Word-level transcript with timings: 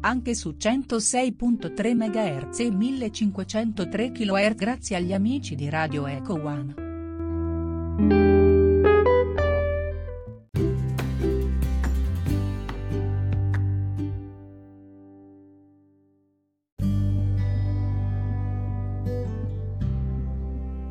anche 0.00 0.34
su 0.34 0.54
106.3 0.58 1.94
MHz 1.94 2.60
e 2.60 2.70
1503 2.70 4.12
kHz 4.12 4.54
grazie 4.54 4.96
agli 4.96 5.12
amici 5.12 5.54
di 5.54 5.68
Radio 5.68 6.06
Eco 6.06 6.34
One. 6.34 6.88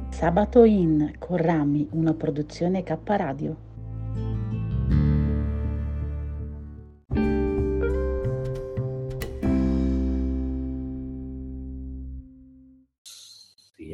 Sabato 0.10 0.66
in 0.66 1.14
Corrami, 1.18 1.88
una 1.92 2.14
produzione 2.14 2.84
K 2.84 2.98
Radio. 3.06 3.69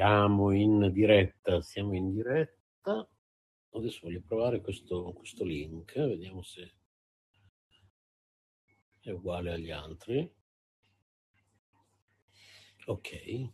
Siamo 0.06 0.52
in 0.52 0.92
diretta, 0.92 1.64
siamo 1.64 1.96
in 1.96 2.12
diretta. 2.12 3.10
Adesso 3.72 4.02
voglio 4.04 4.22
provare 4.22 4.62
questo, 4.62 5.14
questo 5.14 5.44
link, 5.44 5.96
vediamo 5.96 6.44
se 6.44 6.76
è 9.00 9.10
uguale 9.10 9.52
agli 9.52 9.72
altri. 9.72 10.32
Ok. 12.86 13.50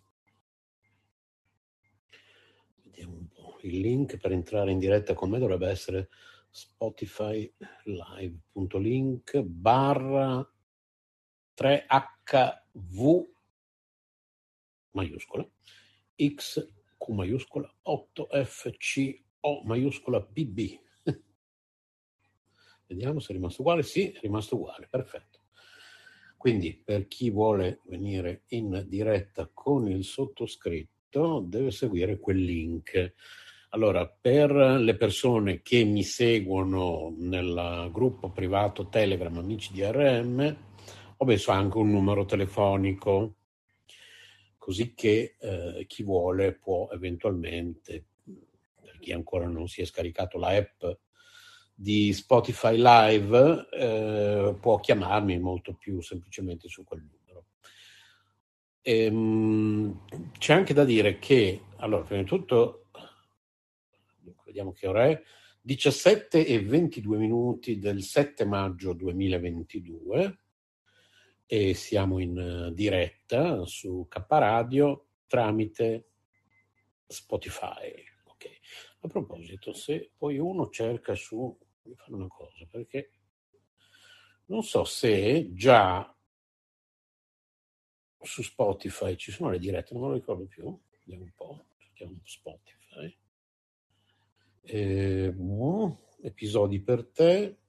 Vediamo 2.83 3.15
un 3.15 3.27
po'. 3.29 3.57
Il 3.61 3.79
link 3.79 4.17
per 4.17 4.33
entrare 4.33 4.71
in 4.71 4.79
diretta 4.79 5.13
con 5.13 5.29
me 5.29 5.39
dovrebbe 5.39 5.69
essere 5.69 6.09
Spotify 6.49 7.49
live.link 7.85 9.39
barra 9.39 10.45
3HV 11.55 13.29
maiuscola 14.91 15.49
X 16.27 16.67
Q 16.97 17.11
maiuscola 17.13 17.73
8 17.83 18.27
C 18.77 19.21
O 19.41 19.63
maiuscola 19.63 20.19
BB. 20.19 20.59
Vediamo 22.85 23.19
se 23.19 23.31
è 23.31 23.35
rimasto 23.35 23.61
uguale. 23.61 23.83
Sì, 23.83 24.11
è 24.11 24.19
rimasto 24.19 24.55
uguale, 24.55 24.87
perfetto. 24.89 25.39
Quindi 26.37 26.73
per 26.73 27.07
chi 27.07 27.29
vuole 27.29 27.81
venire 27.85 28.43
in 28.49 28.85
diretta 28.87 29.49
con 29.53 29.87
il 29.87 30.03
sottoscritto 30.03 31.43
deve 31.45 31.71
seguire 31.71 32.19
quel 32.19 32.43
link. 32.43 33.13
Allora, 33.69 34.07
per 34.07 34.51
le 34.51 34.95
persone 34.95 35.61
che 35.61 35.83
mi 35.83 36.03
seguono 36.03 37.13
nel 37.17 37.89
gruppo 37.91 38.31
privato 38.31 38.89
Telegram 38.89 39.37
Amici 39.37 39.71
di 39.71 39.83
RM, 39.83 40.57
ho 41.17 41.25
messo 41.25 41.51
anche 41.51 41.77
un 41.77 41.91
numero 41.91 42.25
telefonico 42.25 43.35
così 44.61 44.93
che 44.93 45.37
eh, 45.39 45.85
chi 45.87 46.03
vuole 46.03 46.53
può 46.53 46.87
eventualmente, 46.91 48.05
per 48.79 48.99
chi 48.99 49.11
ancora 49.11 49.47
non 49.47 49.67
si 49.67 49.81
è 49.81 49.85
scaricato 49.85 50.37
la 50.37 50.49
app 50.49 50.83
di 51.73 52.13
Spotify 52.13 52.75
Live, 52.77 53.69
eh, 53.71 54.55
può 54.61 54.79
chiamarmi 54.79 55.39
molto 55.39 55.73
più 55.73 55.99
semplicemente 56.01 56.67
su 56.67 56.83
quel 56.83 57.01
numero. 57.01 57.45
Ehm, 58.83 60.05
c'è 60.37 60.53
anche 60.53 60.75
da 60.75 60.83
dire 60.83 61.17
che, 61.17 61.63
allora, 61.77 62.03
prima 62.03 62.21
di 62.21 62.27
tutto, 62.27 62.89
vediamo 64.45 64.73
che 64.73 64.85
ora 64.85 65.07
è, 65.07 65.19
17 65.59 66.45
e 66.45 66.63
22 66.63 67.17
minuti 67.17 67.79
del 67.79 68.03
7 68.03 68.45
maggio 68.45 68.93
2022 68.93 70.40
e 71.53 71.73
siamo 71.73 72.19
in 72.19 72.37
eh, 72.37 72.73
diretta 72.73 73.65
su 73.65 74.07
K 74.07 74.23
Radio 74.29 75.07
tramite 75.27 76.11
Spotify. 77.05 77.91
Okay. 78.23 78.57
A 79.01 79.09
proposito, 79.09 79.73
se 79.73 80.11
poi 80.15 80.37
uno 80.37 80.69
cerca 80.69 81.13
su, 81.13 81.35
voglio 81.81 81.95
fare 81.97 82.13
una 82.13 82.29
cosa, 82.29 82.65
perché 82.67 83.11
non 84.45 84.63
so 84.63 84.85
se 84.85 85.53
già 85.53 86.17
su 88.21 88.43
Spotify 88.43 89.17
ci 89.17 89.33
sono 89.33 89.49
le 89.49 89.59
dirette, 89.59 89.93
non 89.93 90.07
lo 90.07 90.13
ricordo 90.13 90.45
più, 90.45 90.79
vediamo 90.99 91.23
un 91.23 91.33
po', 91.35 91.65
cerchiamo 91.79 92.17
Spotify. 92.23 93.17
Eh, 94.61 95.35
episodi 96.21 96.79
per 96.79 97.07
te, 97.07 97.60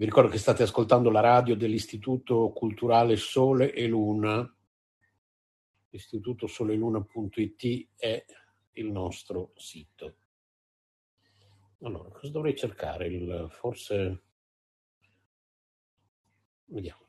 vi 0.00 0.06
ricordo 0.06 0.30
che 0.30 0.38
state 0.38 0.62
ascoltando 0.62 1.10
la 1.10 1.20
radio 1.20 1.54
dell'Istituto 1.54 2.52
Culturale 2.54 3.16
Sole 3.16 3.70
e 3.74 3.86
Luna. 3.86 4.50
Istituto 5.90 6.46
Luna.it 6.58 7.88
è 7.96 8.24
il 8.72 8.90
nostro 8.90 9.52
sito. 9.56 10.16
Allora, 11.82 12.08
cosa 12.08 12.30
dovrei 12.30 12.56
cercare? 12.56 13.08
Il, 13.08 13.48
forse 13.50 14.22
vediamo. 16.64 17.08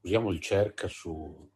Usiamo 0.00 0.32
il 0.32 0.40
cerca 0.40 0.88
su 0.88 1.52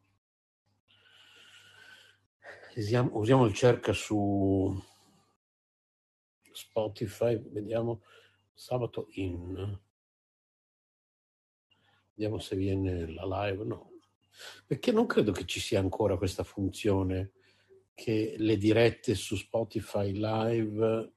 usiamo, 2.77 3.11
usiamo 3.15 3.47
il 3.47 3.53
cerca 3.53 3.93
su 3.93 4.81
Spotify, 6.53 7.37
vediamo 7.51 8.05
sabato 8.55 9.09
in 9.15 9.87
Vediamo 12.19 12.41
se 12.41 12.57
viene 12.57 13.09
la 13.13 13.47
live. 13.47 13.63
No, 13.63 13.93
perché 14.67 14.91
non 14.91 15.07
credo 15.07 15.31
che 15.31 15.45
ci 15.45 15.61
sia 15.61 15.79
ancora 15.79 16.17
questa 16.17 16.43
funzione 16.43 17.31
che 17.95 18.35
le 18.37 18.57
dirette 18.57 19.15
su 19.15 19.37
Spotify 19.37 20.11
Live 20.11 21.13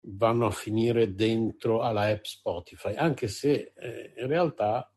vanno 0.00 0.44
a 0.44 0.50
finire 0.50 1.14
dentro 1.14 1.80
alla 1.80 2.02
app 2.02 2.24
Spotify, 2.24 2.94
anche 2.94 3.28
se 3.28 3.72
eh, 3.74 4.12
in 4.14 4.26
realtà 4.26 4.92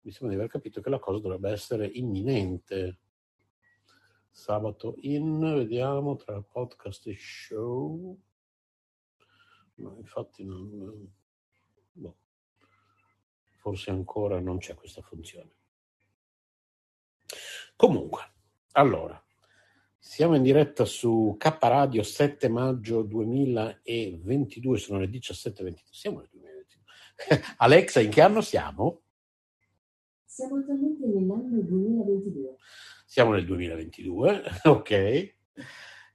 mi 0.00 0.10
sembra 0.10 0.30
di 0.30 0.42
aver 0.42 0.50
capito 0.50 0.80
che 0.80 0.90
la 0.90 0.98
cosa 0.98 1.20
dovrebbe 1.20 1.52
essere 1.52 1.86
imminente. 1.86 2.98
Sabato 4.28 4.96
in, 5.02 5.38
vediamo 5.38 6.16
tra 6.16 6.42
podcast 6.42 7.06
e 7.06 7.14
show. 7.16 8.18
No, 9.74 9.96
infatti 9.96 10.42
non, 10.42 11.08
boh 11.92 12.16
forse 13.60 13.90
ancora 13.90 14.40
non 14.40 14.58
c'è 14.58 14.74
questa 14.74 15.02
funzione. 15.02 15.50
Comunque, 17.76 18.22
allora, 18.72 19.22
siamo 19.98 20.34
in 20.34 20.42
diretta 20.42 20.84
su 20.86 21.36
K 21.38 21.58
Radio 21.60 22.02
7 22.02 22.48
maggio 22.48 23.02
2022, 23.02 24.78
sono 24.78 24.98
le 24.98 25.06
17.22, 25.06 25.74
siamo 25.90 26.18
nel 26.20 26.28
2022. 26.30 27.42
Alexa, 27.58 28.00
in 28.00 28.10
che 28.10 28.22
anno 28.22 28.40
siamo? 28.40 29.02
Siamo 30.24 30.56
attualmente 30.56 31.06
nell'anno 31.06 31.60
2022. 31.60 32.56
Siamo 33.04 33.32
nel 33.32 33.44
2022, 33.44 34.42
ok. 34.64 35.34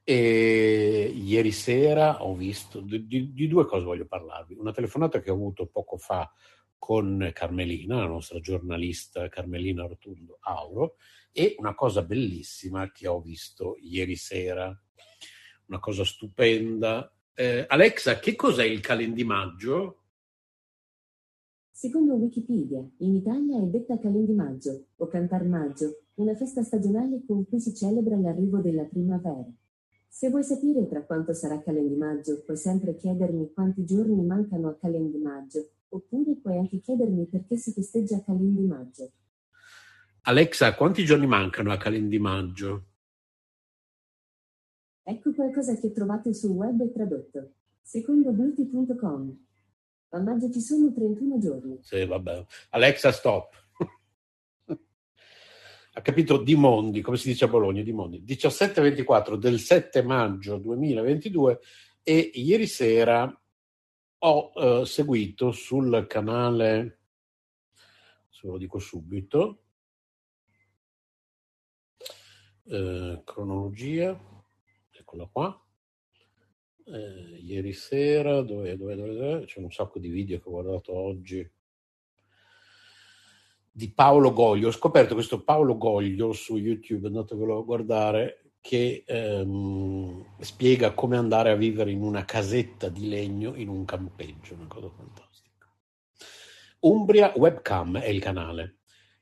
E 0.07 1.11
ieri 1.15 1.51
sera 1.51 2.23
ho 2.23 2.35
visto, 2.35 2.79
di, 2.79 3.05
di, 3.07 3.33
di, 3.33 3.47
due 3.47 3.65
cose 3.65 3.85
voglio 3.85 4.05
parlarvi. 4.05 4.55
Una 4.55 4.71
telefonata 4.71 5.19
che 5.19 5.31
ho 5.31 5.33
avuto 5.33 5.67
poco 5.67 5.97
fa 5.97 6.31
con 6.77 7.31
Carmelina, 7.33 7.97
la 7.97 8.07
nostra 8.07 8.39
giornalista 8.39 9.27
Carmelina 9.29 9.87
Rotundo 9.87 10.37
Auro, 10.41 10.95
e 11.31 11.55
una 11.57 11.75
cosa 11.75 12.03
bellissima 12.03 12.91
che 12.91 13.07
ho 13.07 13.19
visto 13.21 13.77
ieri 13.81 14.15
sera, 14.15 14.77
una 15.67 15.79
cosa 15.79 16.05
stupenda. 16.05 17.11
Eh, 17.33 17.65
Alexa, 17.67 18.19
che 18.19 18.35
cos'è 18.35 18.63
il 18.63 18.79
calendimaggio? 18.79 20.03
Secondo 21.71 22.13
Wikipedia, 22.13 22.87
in 22.99 23.15
Italia 23.15 23.59
è 23.59 23.65
detta 23.65 23.99
calendimaggio 23.99 24.85
o 24.95 25.07
cantar 25.07 25.43
maggio, 25.45 26.03
una 26.15 26.35
festa 26.35 26.63
stagionale 26.63 27.21
con 27.27 27.45
cui 27.45 27.59
si 27.59 27.75
celebra 27.75 28.15
l'arrivo 28.15 28.59
della 28.59 28.85
primavera. 28.85 29.51
Se 30.07 30.29
vuoi 30.29 30.43
sapere 30.43 30.87
tra 30.87 31.03
quanto 31.03 31.33
sarà 31.33 31.61
Calendimaggio, 31.61 32.43
puoi 32.45 32.55
sempre 32.55 32.95
chiedermi 32.95 33.51
quanti 33.51 33.83
giorni 33.83 34.23
mancano 34.23 34.69
a 34.69 34.77
Calendimaggio, 34.77 35.71
oppure 35.89 36.35
puoi 36.35 36.57
anche 36.57 36.79
chiedermi 36.79 37.25
perché 37.27 37.57
si 37.57 37.71
festeggia 37.71 38.23
Calendimaggio. 38.23 39.11
Alexa, 40.21 40.73
quanti 40.73 41.05
giorni 41.05 41.27
mancano 41.27 41.71
a 41.71 41.77
Calendimaggio? 41.77 42.85
Ecco 45.03 45.33
qualcosa 45.33 45.75
che 45.77 45.87
ho 45.87 45.91
trovato 45.91 46.33
sul 46.33 46.51
web 46.51 46.81
e 46.81 46.91
tradotto. 46.91 47.51
Secondo 47.81 48.31
Bluti.com. 48.31 49.37
A 50.09 50.19
maggio 50.19 50.49
ci 50.51 50.61
sono 50.61 50.91
31 50.91 51.37
giorni. 51.37 51.77
Sì, 51.81 52.03
vabbè. 52.05 52.43
Alexa, 52.71 53.11
stop. 53.11 53.53
ha 55.93 56.01
capito 56.01 56.41
Dimondi, 56.41 57.01
come 57.01 57.17
si 57.17 57.27
dice 57.27 57.45
a 57.45 57.49
Bologna, 57.49 57.83
Dimondi, 57.83 58.23
17-24 58.25 59.35
del 59.35 59.59
7 59.59 60.01
maggio 60.01 60.57
2022 60.57 61.59
e 62.01 62.31
ieri 62.33 62.65
sera 62.65 63.31
ho 64.27 64.51
eh, 64.55 64.85
seguito 64.85 65.51
sul 65.51 66.05
canale, 66.07 66.99
se 68.29 68.47
lo 68.47 68.57
dico 68.57 68.79
subito, 68.79 69.61
eh, 72.63 73.21
cronologia, 73.23 74.19
eccola 74.89 75.27
qua, 75.31 75.63
eh, 76.85 77.37
ieri 77.39 77.73
sera, 77.73 78.41
dove, 78.41 78.75
dove, 78.75 78.95
dove, 78.95 79.45
c'è 79.45 79.59
un 79.59 79.71
sacco 79.71 79.99
di 79.99 80.09
video 80.09 80.39
che 80.39 80.47
ho 80.47 80.51
guardato 80.51 80.93
oggi, 80.93 81.47
di 83.71 83.91
Paolo 83.91 84.33
Goglio. 84.33 84.69
Ho 84.69 84.71
scoperto 84.71 85.13
questo 85.13 85.43
Paolo 85.43 85.77
Goglio 85.77 86.31
su 86.31 86.57
YouTube, 86.57 87.07
andatevelo 87.07 87.59
a 87.59 87.63
guardare, 87.63 88.44
che 88.65 89.03
ehm, 89.05 90.25
spiega 90.39 90.95
come 90.95 91.17
andare 91.17 91.51
a 91.51 91.55
vivere 91.55 91.91
in 91.91 92.01
una 92.01 92.25
casetta 92.25 92.89
di 92.89 93.07
legno 93.07 93.53
in 93.53 93.67
un 93.67 93.85
campeggio, 93.85 94.55
una 94.55 94.65
cosa 94.65 94.89
fantastica. 94.89 95.71
Umbria 96.79 97.31
Webcam 97.35 97.99
è 97.99 98.07
il 98.07 98.19
canale 98.19 98.77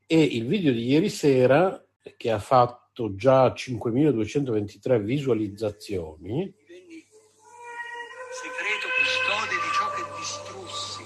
e 0.08 0.24
il 0.24 0.48
video 0.48 0.72
di 0.72 0.86
ieri 0.86 1.10
sera, 1.10 1.86
che 2.16 2.32
ha 2.32 2.40
fatto 2.40 3.16
già 3.16 3.54
5223 3.54 5.02
visualizzazioni, 5.02 6.54
segreto 8.32 8.88
custode 8.98 9.56
di 9.60 9.72
ciò 9.74 9.90
che 9.92 10.04
distrussi, 10.20 11.04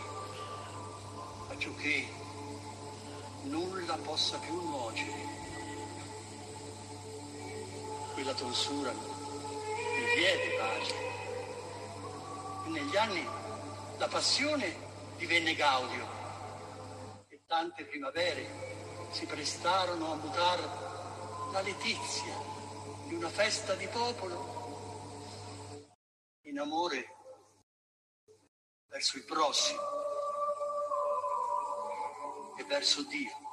faccio 1.48 1.74
che 1.74 2.06
nulla 3.50 3.98
possa 4.04 4.38
più 4.38 4.54
nuocere. 4.54 5.27
Quella 8.28 8.42
tonsura 8.42 8.92
mi 8.92 10.06
diede 10.18 10.58
pace. 10.58 10.96
Negli 12.66 12.98
anni 12.98 13.26
la 13.98 14.10
passione 14.10 15.16
divenne 15.16 15.56
gaudio 15.56 16.06
e 17.30 17.42
tante 17.48 17.86
primavere 17.86 19.08
si 19.12 19.26
prestarono 19.26 20.12
a 20.12 20.16
mutar 20.16 20.60
la 21.54 21.62
letizia 21.62 22.36
di 23.06 23.14
una 23.14 23.30
festa 23.30 23.76
di 23.76 23.88
popolo 23.88 25.86
in 26.42 26.60
amore 26.60 27.08
verso 28.88 29.16
il 29.16 29.24
prossimo 29.24 29.80
e 32.58 32.64
verso 32.66 33.04
Dio. 33.04 33.47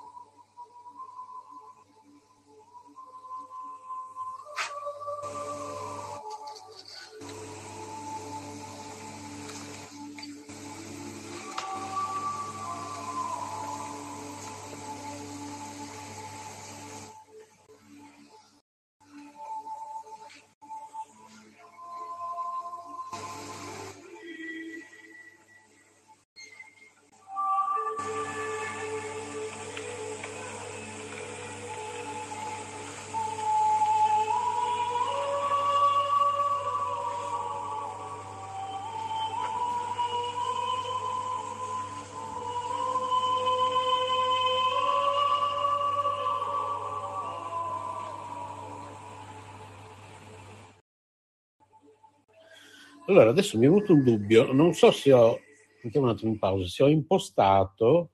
Allora, 53.07 53.29
adesso 53.29 53.59
mi 53.59 53.67
è 53.67 53.69
venuto 53.69 53.93
un 53.93 54.03
dubbio, 54.03 54.51
non 54.51 54.73
so 54.73 54.91
se 54.91 55.13
ho, 55.13 55.39
mettiamo 55.83 56.07
un 56.07 56.13
attimo 56.13 56.33
in 56.33 56.39
pausa, 56.39 56.67
se 56.67 56.83
ho 56.83 56.89
impostato 56.89 58.13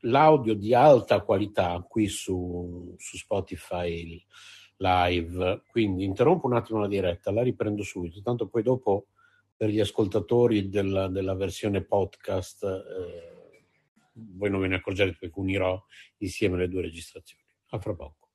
l'audio 0.00 0.54
di 0.54 0.74
alta 0.74 1.22
qualità 1.22 1.82
qui 1.88 2.08
su, 2.08 2.94
su 2.98 3.16
Spotify 3.16 4.22
live, 4.76 5.62
quindi 5.66 6.04
interrompo 6.04 6.46
un 6.46 6.56
attimo 6.56 6.78
la 6.78 6.88
diretta, 6.88 7.32
la 7.32 7.42
riprendo 7.42 7.82
subito, 7.82 8.20
tanto 8.20 8.48
poi 8.48 8.62
dopo 8.62 9.06
per 9.56 9.70
gli 9.70 9.80
ascoltatori 9.80 10.68
della, 10.68 11.08
della 11.08 11.34
versione 11.34 11.82
podcast 11.82 12.64
eh, 12.64 13.38
voi 14.12 14.50
non 14.50 14.60
ve 14.60 14.68
ne 14.68 14.76
accorgerete 14.76 15.16
perché 15.18 15.38
unirò 15.38 15.82
insieme 16.18 16.58
le 16.58 16.68
due 16.68 16.82
registrazioni. 16.82 17.42
A 17.70 17.78
fra 17.78 17.94
poco. 17.94 18.27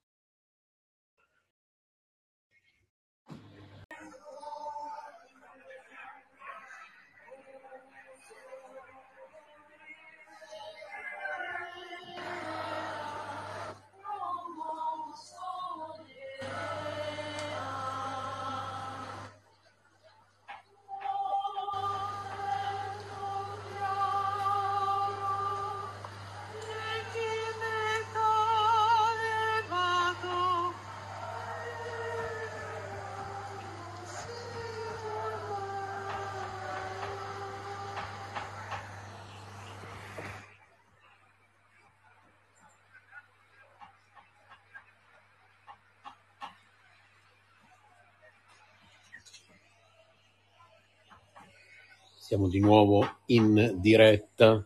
Siamo 52.24 52.48
di 52.48 52.62
nuovo 52.62 53.18
in 53.26 53.80
diretta. 53.82 54.66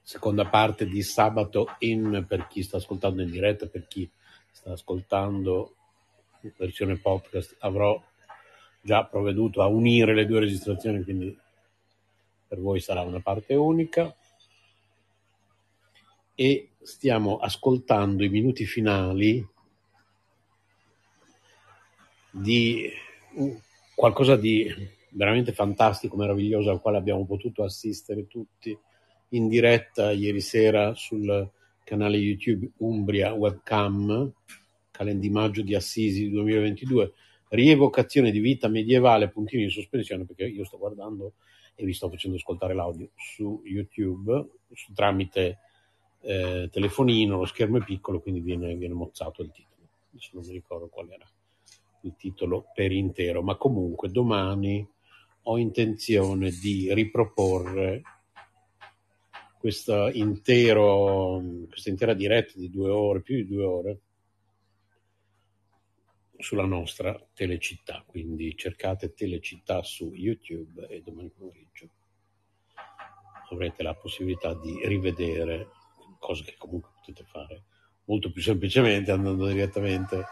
Seconda 0.00 0.46
parte 0.46 0.86
di 0.86 1.02
sabato 1.02 1.76
in 1.80 2.24
per 2.26 2.46
chi 2.46 2.62
sta 2.62 2.78
ascoltando 2.78 3.20
in 3.20 3.30
diretta, 3.30 3.66
per 3.66 3.86
chi 3.86 4.10
sta 4.50 4.72
ascoltando 4.72 5.74
in 6.40 6.54
versione 6.56 6.96
podcast 6.96 7.56
avrò 7.58 8.02
già 8.80 9.04
provveduto 9.04 9.60
a 9.60 9.66
unire 9.66 10.14
le 10.14 10.24
due 10.24 10.40
registrazioni, 10.40 11.04
quindi 11.04 11.38
per 12.48 12.60
voi 12.60 12.80
sarà 12.80 13.02
una 13.02 13.20
parte 13.20 13.54
unica. 13.54 14.16
E 16.34 16.70
stiamo 16.80 17.36
ascoltando 17.36 18.24
i 18.24 18.30
minuti 18.30 18.64
finali 18.64 19.46
di 22.30 23.08
qualcosa 23.94 24.36
di 24.36 24.66
veramente 25.10 25.52
fantastico, 25.52 26.16
meraviglioso 26.16 26.70
al 26.70 26.80
quale 26.80 26.98
abbiamo 26.98 27.24
potuto 27.26 27.62
assistere 27.62 28.26
tutti 28.26 28.76
in 29.30 29.48
diretta 29.48 30.10
ieri 30.10 30.40
sera 30.40 30.94
sul 30.94 31.48
canale 31.84 32.16
YouTube 32.16 32.70
Umbria 32.78 33.32
Webcam, 33.32 34.32
calendimaggio 34.90 35.62
di 35.62 35.74
Assisi 35.74 36.30
2022, 36.30 37.12
rievocazione 37.48 38.30
di 38.30 38.38
vita 38.38 38.68
medievale, 38.68 39.28
puntini 39.28 39.64
di 39.64 39.70
sospensione, 39.70 40.24
perché 40.24 40.44
io 40.44 40.64
sto 40.64 40.78
guardando 40.78 41.34
e 41.74 41.84
vi 41.84 41.92
sto 41.92 42.08
facendo 42.08 42.36
ascoltare 42.36 42.74
l'audio 42.74 43.10
su 43.16 43.62
YouTube 43.64 44.48
su, 44.72 44.92
tramite 44.92 45.58
eh, 46.22 46.68
telefonino, 46.70 47.38
lo 47.38 47.46
schermo 47.46 47.78
è 47.78 47.84
piccolo, 47.84 48.20
quindi 48.20 48.40
viene, 48.40 48.74
viene 48.76 48.94
mozzato 48.94 49.42
il 49.42 49.50
titolo. 49.50 49.88
adesso 50.10 50.30
non 50.34 50.44
mi 50.44 50.52
ricordo 50.52 50.88
qual 50.88 51.10
era 51.10 51.26
il 52.02 52.14
titolo 52.16 52.70
per 52.74 52.92
intero, 52.92 53.42
ma 53.42 53.56
comunque 53.56 54.10
domani 54.10 54.86
ho 55.42 55.58
intenzione 55.58 56.50
di 56.50 56.92
riproporre 56.92 58.02
questa, 59.58 60.10
intero, 60.10 61.42
questa 61.68 61.90
intera 61.90 62.14
diretta 62.14 62.52
di 62.56 62.70
due 62.70 62.90
ore, 62.90 63.22
più 63.22 63.36
di 63.36 63.46
due 63.46 63.64
ore, 63.64 64.00
sulla 66.38 66.64
nostra 66.64 67.18
telecittà. 67.34 68.02
Quindi 68.06 68.56
cercate 68.56 69.12
telecittà 69.12 69.82
su 69.82 70.12
YouTube 70.14 70.86
e 70.88 71.02
domani 71.02 71.30
pomeriggio 71.30 71.88
avrete 73.50 73.82
la 73.82 73.94
possibilità 73.94 74.54
di 74.54 74.80
rivedere 74.86 75.68
cose 76.18 76.44
che 76.44 76.54
comunque 76.56 76.90
potete 76.94 77.24
fare 77.24 77.64
molto 78.04 78.30
più 78.30 78.42
semplicemente 78.42 79.10
andando 79.10 79.46
direttamente 79.46 80.24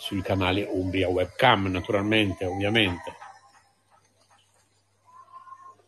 sul 0.00 0.22
canale 0.22 0.64
Umbria 0.64 1.08
Webcam, 1.08 1.66
naturalmente, 1.66 2.46
ovviamente. 2.46 3.12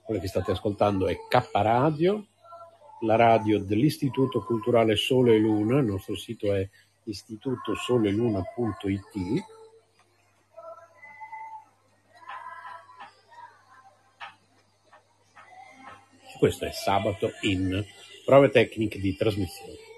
Quello 0.05 0.21
che 0.21 0.29
state 0.29 0.51
ascoltando 0.51 1.09
è 1.09 1.17
K 1.29 1.49
Radio, 1.53 2.27
la 3.01 3.17
radio 3.17 3.59
dell'Istituto 3.59 4.45
Culturale 4.45 4.97
Sole 4.97 5.35
e 5.35 5.39
Luna, 5.39 5.79
il 5.79 5.87
nostro 5.87 6.15
sito 6.15 6.55
è 6.55 6.69
istitutosoleluna.it. 7.05 9.45
Questo 16.39 16.67
è 16.67 16.71
sabato 16.71 17.31
in 17.43 17.83
prove 18.27 18.51
tecniche 18.51 19.01
di 19.01 19.17
trasmissione. 19.17 19.92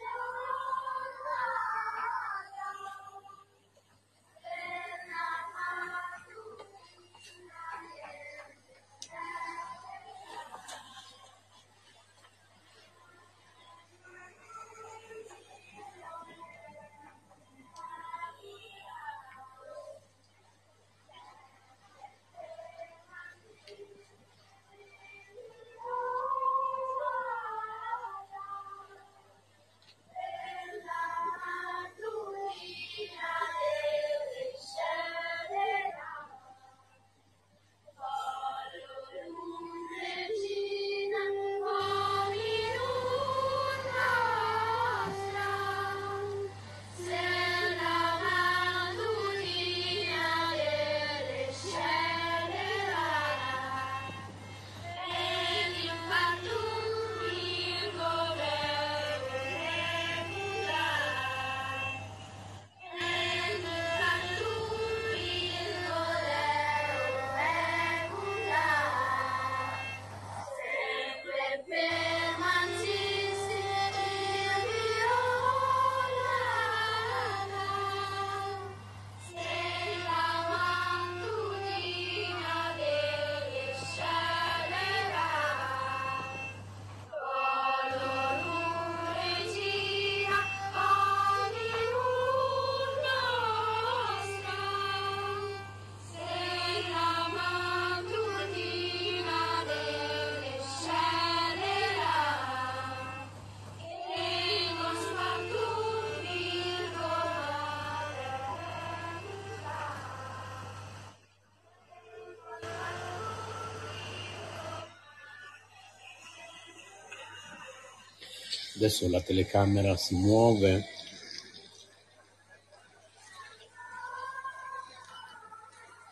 Adesso 118.84 119.08
la 119.08 119.22
telecamera 119.22 119.96
si 119.96 120.14
muove. 120.14 120.84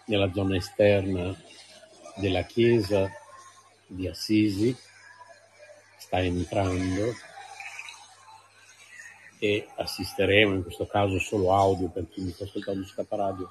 Nella 0.07 0.33
zona 0.33 0.57
esterna 0.57 1.38
della 2.17 2.45
chiesa 2.45 3.11
di 3.87 4.09
Assisi, 4.09 4.75
sta 5.99 6.23
entrando 6.23 7.14
e 9.38 9.69
assisteremo, 9.76 10.55
in 10.55 10.62
questo 10.62 10.87
caso 10.87 11.19
solo 11.19 11.52
audio 11.52 11.91
per 11.91 12.09
chi 12.09 12.23
mi 12.23 12.31
sta 12.31 12.45
ascoltando 12.45 12.87
su 12.87 13.07
Radio, 13.07 13.50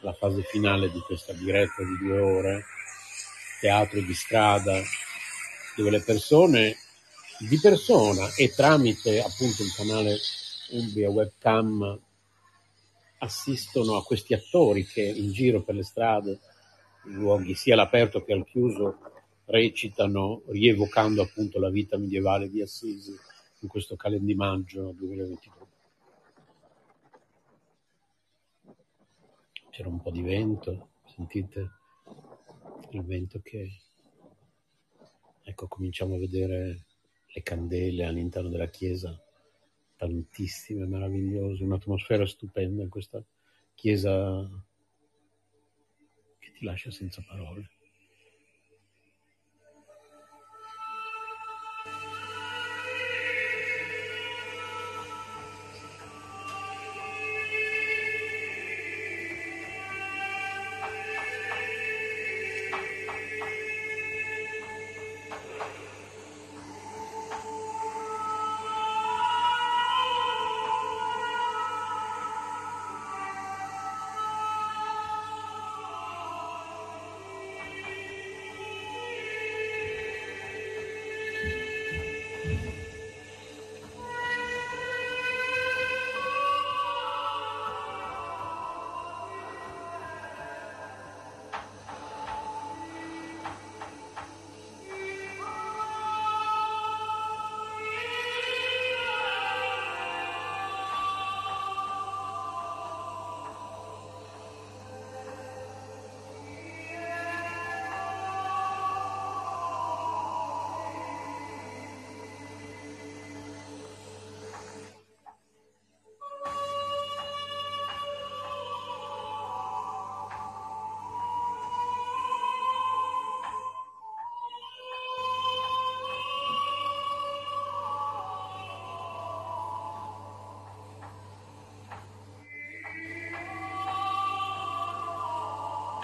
alla 0.00 0.14
fase 0.14 0.40
finale 0.40 0.90
di 0.90 1.00
questa 1.00 1.34
diretta 1.34 1.82
di 1.82 1.98
due 1.98 2.18
ore, 2.18 2.64
teatro 3.60 4.00
di 4.00 4.14
strada, 4.14 4.80
dove 5.76 5.90
le 5.90 6.00
persone 6.00 6.78
di 7.48 7.58
persona 7.58 8.32
e 8.34 8.50
tramite 8.50 9.20
appunto 9.20 9.62
il 9.62 9.72
canale 9.74 10.16
Umbria 10.70 11.10
Webcam 11.10 12.00
assistono 13.18 13.96
a 13.96 14.04
questi 14.04 14.34
attori 14.34 14.84
che 14.84 15.02
in 15.02 15.32
giro 15.32 15.62
per 15.62 15.74
le 15.74 15.84
strade, 15.84 16.38
in 17.06 17.14
luoghi 17.14 17.54
sia 17.54 17.74
all'aperto 17.74 18.22
che 18.22 18.32
al 18.32 18.46
chiuso, 18.46 18.98
recitano 19.46 20.42
rievocando 20.46 21.22
appunto 21.22 21.58
la 21.58 21.70
vita 21.70 21.98
medievale 21.98 22.48
di 22.48 22.62
Assisi 22.62 23.14
in 23.60 23.68
questo 23.68 23.96
calendimaggio 23.96 24.92
2023. 24.92 25.52
C'era 29.70 29.88
un 29.88 30.00
po' 30.00 30.10
di 30.10 30.22
vento, 30.22 30.88
sentite 31.14 31.70
il 32.90 33.02
vento 33.04 33.40
che... 33.42 33.80
Ecco, 35.46 35.66
cominciamo 35.66 36.14
a 36.14 36.18
vedere 36.18 36.84
le 37.34 37.42
candele 37.42 38.04
all'interno 38.04 38.48
della 38.48 38.68
chiesa, 38.68 39.20
tantissime, 39.96 40.86
meravigliose, 40.86 41.64
un'atmosfera 41.64 42.24
stupenda 42.26 42.82
in 42.82 42.88
questa 42.88 43.22
chiesa 43.74 44.48
che 46.38 46.52
ti 46.52 46.64
lascia 46.64 46.92
senza 46.92 47.24
parole. 47.26 47.70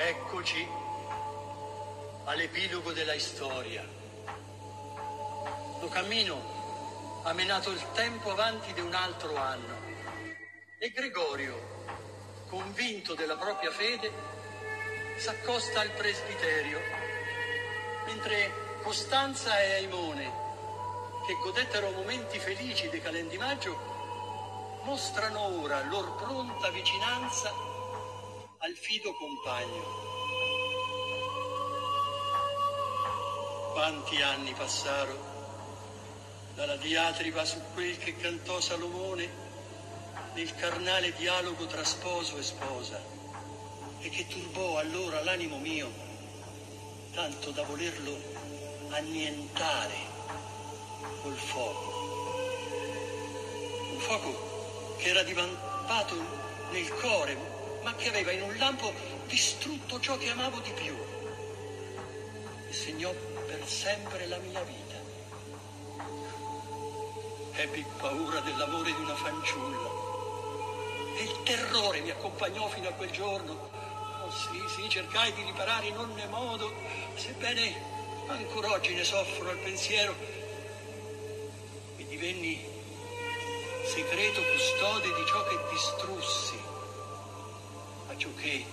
Eccoci 0.03 0.67
all'epilogo 2.25 2.91
della 2.93 3.19
storia. 3.19 3.87
Lo 5.79 5.89
cammino 5.89 7.21
ha 7.25 7.35
menato 7.35 7.71
il 7.71 7.85
tempo 7.93 8.31
avanti 8.31 8.73
di 8.73 8.81
un 8.81 8.95
altro 8.95 9.37
anno 9.37 9.77
e 10.79 10.89
Gregorio, 10.89 12.47
convinto 12.49 13.15
della 13.15 13.37
propria 13.37 13.71
fede, 13.71 14.11
s'accosta 15.19 15.81
al 15.81 15.91
presbiterio, 15.91 16.81
mentre 18.07 18.79
Costanza 18.81 19.61
e 19.61 19.75
Aimone, 19.75 20.33
che 21.27 21.35
godettero 21.43 21.91
momenti 21.91 22.39
felici 22.39 22.89
di 22.89 23.03
Calendimaggio, 23.03 24.81
mostrano 24.85 25.61
ora 25.61 25.85
lor 25.85 26.17
pronta 26.17 26.71
vicinanza 26.71 27.69
fido 28.91 29.15
compagno. 29.15 29.85
Quanti 33.73 34.21
anni 34.21 34.53
passarono 34.53 35.29
dalla 36.57 36.75
diatriba 36.75 37.45
su 37.45 37.61
quel 37.73 37.97
che 37.99 38.17
cantò 38.17 38.59
Salomone 38.59 39.29
nel 40.35 40.53
carnale 40.57 41.13
dialogo 41.13 41.67
tra 41.67 41.85
sposo 41.85 42.37
e 42.37 42.43
sposa 42.43 43.01
e 44.01 44.09
che 44.09 44.27
turbò 44.27 44.79
allora 44.79 45.23
l'animo 45.23 45.59
mio 45.59 45.89
tanto 47.13 47.53
da 47.53 47.63
volerlo 47.63 48.19
annientare 48.89 49.95
col 51.23 51.37
fuoco. 51.37 52.49
Un 53.93 53.99
fuoco 54.01 54.97
che 54.97 55.11
era 55.11 55.23
divampato 55.23 56.17
nel 56.73 56.89
cuore, 56.95 57.60
ma 57.83 57.95
che 57.95 58.09
aveva 58.09 58.33
in 58.33 58.43
un 58.43 58.57
lampo 58.57 58.93
distrutto 59.27 60.01
ciò 60.01 60.17
che 60.19 60.31
amavo 60.31 60.59
di 60.61 60.73
più 60.73 60.95
e 62.69 62.73
segnò 62.73 63.13
per 63.47 63.67
sempre 63.67 64.27
la 64.27 64.39
mia 64.39 64.63
vita. 64.63 64.99
Ebbi 67.53 67.85
paura 67.99 68.41
dell'amore 68.41 68.95
di 68.95 69.01
una 69.01 69.15
fanciulla 69.15 70.09
e 71.17 71.23
il 71.23 71.43
terrore 71.43 72.01
mi 72.01 72.11
accompagnò 72.11 72.69
fino 72.69 72.89
a 72.89 72.93
quel 72.93 73.11
giorno. 73.11 73.69
Oh 74.25 74.31
sì, 74.31 74.63
sì, 74.75 74.89
cercai 74.89 75.33
di 75.33 75.43
riparare 75.43 75.87
in 75.87 75.99
ogni 75.99 76.27
modo, 76.29 76.73
sebbene 77.17 77.99
ancora 78.29 78.73
oggi 78.73 78.95
ne 78.95 79.05
soffro 79.05 79.51
al 79.51 79.59
pensiero. 79.59 80.15
E 81.97 82.07
divenni 82.07 82.65
segreto 83.85 84.41
custode 84.43 85.13
di 85.13 85.27
ciò 85.27 85.45
che 85.45 85.59
distrussi, 85.71 86.59
ciò 88.21 88.29
che 88.35 88.67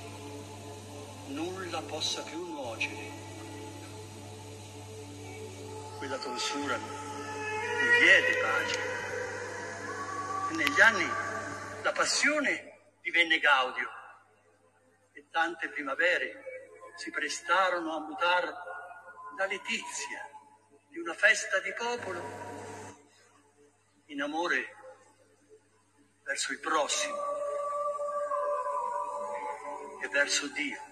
nulla 1.27 1.81
possa 1.83 2.21
più 2.23 2.37
nuocere. 2.47 3.11
Quella 5.97 6.17
tonsura 6.17 6.75
mi 6.75 7.99
diede 8.01 8.37
pace. 8.41 8.79
E 10.51 10.53
negli 10.53 10.81
anni 10.81 11.07
la 11.81 11.93
passione 11.93 12.97
divenne 12.99 13.39
gaudio 13.39 13.89
e 15.13 15.25
tante 15.31 15.69
primavere 15.69 16.43
si 16.97 17.09
prestarono 17.09 17.95
a 17.95 18.01
mutar 18.01 18.43
la 19.37 19.45
letizia 19.45 20.29
di 20.89 20.99
una 20.99 21.13
festa 21.13 21.61
di 21.61 21.71
popolo 21.71 22.21
in 24.07 24.21
amore 24.21 24.75
verso 26.23 26.51
il 26.51 26.59
prossimo 26.59 27.36
e 30.01 30.07
verso 30.07 30.47
Dio. 30.53 30.86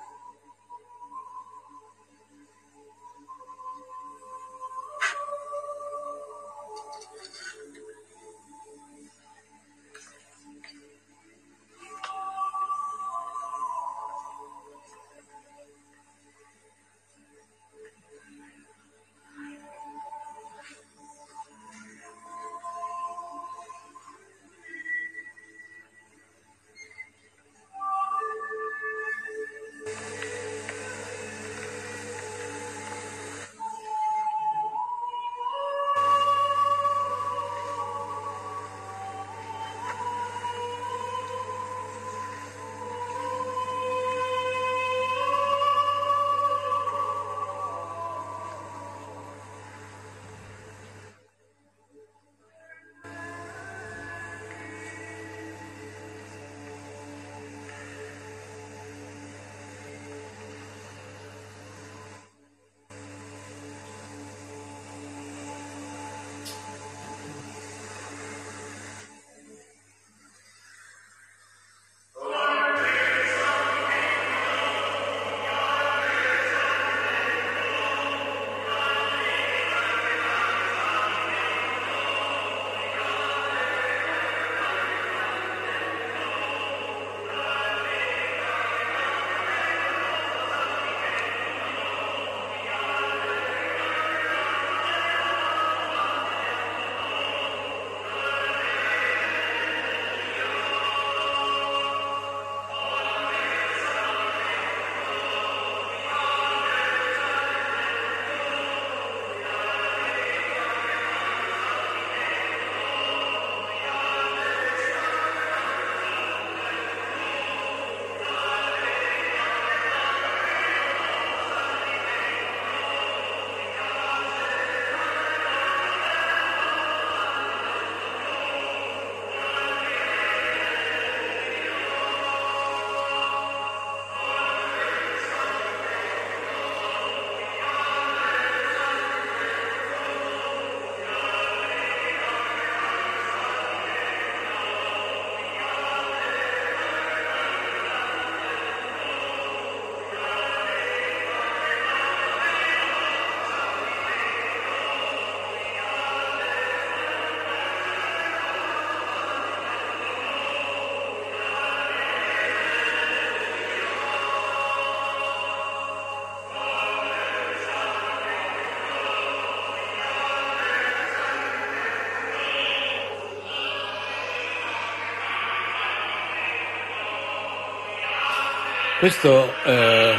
Questo 179.06 179.46
eh, 179.65 180.15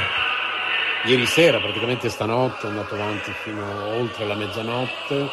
ieri 1.07 1.27
sera, 1.27 1.59
praticamente 1.59 2.09
stanotte, 2.09 2.69
è 2.69 2.71
andato 2.71 2.95
avanti 2.95 3.33
fino 3.33 3.65
oltre 3.99 4.25
la 4.25 4.37
mezzanotte, 4.37 5.27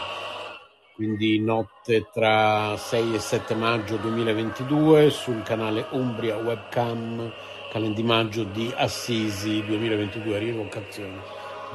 quindi 0.95 1.39
notte 1.39 2.09
tra 2.11 2.75
6 2.75 3.13
e 3.13 3.19
7 3.19 3.53
maggio 3.53 3.97
2022 3.97 5.11
sul 5.11 5.43
canale 5.43 5.85
Umbria 5.91 6.35
Webcam 6.37 7.31
Calendimaggio 7.71 8.43
di 8.43 8.73
Assisi 8.75 9.63
2022, 9.63 10.37
rievocazione 10.39 11.21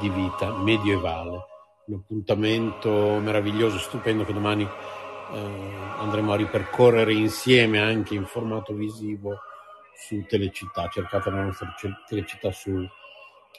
di 0.01 0.09
vita 0.09 0.51
medievale. 0.51 1.45
Un 1.85 2.01
appuntamento 2.03 2.91
meraviglioso, 3.21 3.77
stupendo 3.77 4.25
che 4.25 4.33
domani 4.33 4.63
eh, 4.63 5.39
andremo 5.97 6.33
a 6.33 6.35
ripercorrere 6.35 7.13
insieme 7.13 7.79
anche 7.79 8.15
in 8.15 8.25
formato 8.25 8.73
visivo 8.73 9.39
su 9.99 10.25
Telecittà, 10.27 10.87
cercate 10.87 11.29
la 11.29 11.43
nostra 11.43 11.71
Telecittà 12.07 12.51
su 12.51 12.83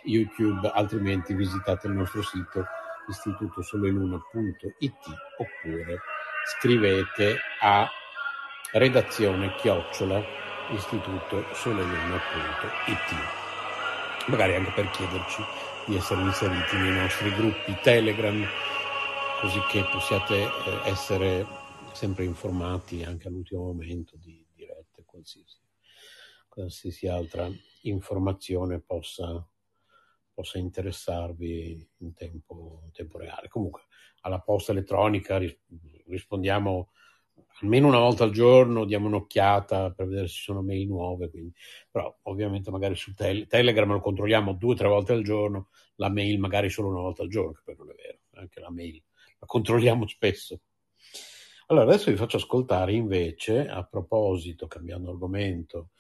YouTube, 0.05 0.68
altrimenti 0.68 1.35
visitate 1.35 1.87
il 1.87 1.92
nostro 1.92 2.22
sito 2.22 2.64
istitutosoleluna.it 3.09 4.98
oppure 5.37 6.00
scrivete 6.59 7.38
a 7.61 7.88
redazione 8.72 9.55
chiocciola 9.57 10.24
istitutosoleluna.it 10.70 13.38
magari 14.29 14.55
anche 14.55 14.70
per 14.72 14.88
chiederci 14.90 15.42
di 15.87 15.96
essere 15.96 16.20
inseriti 16.22 16.76
nei 16.76 16.92
nostri 16.92 17.35
gruppi 17.35 17.76
Telegram 17.83 18.46
così 19.40 19.59
che 19.70 19.85
possiate 19.90 20.42
eh, 20.42 20.50
essere 20.85 21.46
sempre 21.92 22.24
informati 22.24 23.03
anche 23.03 23.29
all'ultimo 23.29 23.64
momento 23.64 24.16
di 24.16 24.46
dirette 24.55 25.03
qualsiasi 25.05 25.60
qualsiasi 26.50 27.06
altra 27.06 27.48
informazione 27.82 28.80
possa, 28.80 29.48
possa 30.34 30.58
interessarvi 30.58 31.88
in 31.98 32.12
tempo, 32.12 32.90
tempo, 32.92 33.16
reale. 33.16 33.48
Comunque, 33.48 33.82
alla 34.22 34.40
posta 34.40 34.72
elettronica 34.72 35.40
rispondiamo 36.06 36.90
almeno 37.62 37.86
una 37.88 37.98
volta 37.98 38.24
al 38.24 38.32
giorno, 38.32 38.84
diamo 38.84 39.06
un'occhiata 39.06 39.92
per 39.92 40.06
vedere 40.06 40.26
se 40.26 40.34
ci 40.34 40.42
sono 40.42 40.62
mail 40.62 40.88
nuove, 40.88 41.30
quindi, 41.30 41.54
però 41.90 42.14
ovviamente 42.24 42.70
magari 42.70 42.94
su 42.96 43.14
tel- 43.14 43.46
Telegram 43.46 43.90
lo 43.90 44.00
controlliamo 44.00 44.54
due 44.54 44.72
o 44.72 44.76
tre 44.76 44.88
volte 44.88 45.12
al 45.12 45.22
giorno, 45.22 45.68
la 45.96 46.10
mail 46.10 46.38
magari 46.38 46.68
solo 46.68 46.88
una 46.88 47.00
volta 47.00 47.22
al 47.22 47.28
giorno, 47.28 47.52
che 47.52 47.60
poi 47.64 47.76
non 47.76 47.90
è 47.90 47.94
vero, 47.94 48.18
anche 48.34 48.60
la 48.60 48.70
mail 48.70 49.02
la 49.38 49.46
controlliamo 49.46 50.06
spesso. 50.06 50.60
Allora, 51.66 51.86
adesso 51.86 52.10
vi 52.10 52.16
faccio 52.16 52.36
ascoltare 52.36 52.92
invece, 52.92 53.68
a 53.68 53.84
proposito, 53.84 54.66
cambiando 54.66 55.10
argomento, 55.10 55.90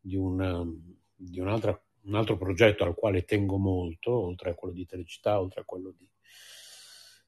di, 0.00 0.16
un, 0.16 0.80
di 1.14 1.40
un, 1.40 1.48
altro 1.48 2.36
progetto 2.36 2.84
al 2.84 2.94
quale 2.94 3.24
tengo 3.24 3.58
molto, 3.58 4.12
oltre 4.12 4.50
a 4.50 4.54
quello 4.54 4.74
di 4.74 4.86
Telecittà, 4.86 5.40
oltre 5.40 5.60
a 5.62 5.64
quello 5.64 5.92
di 5.96 6.08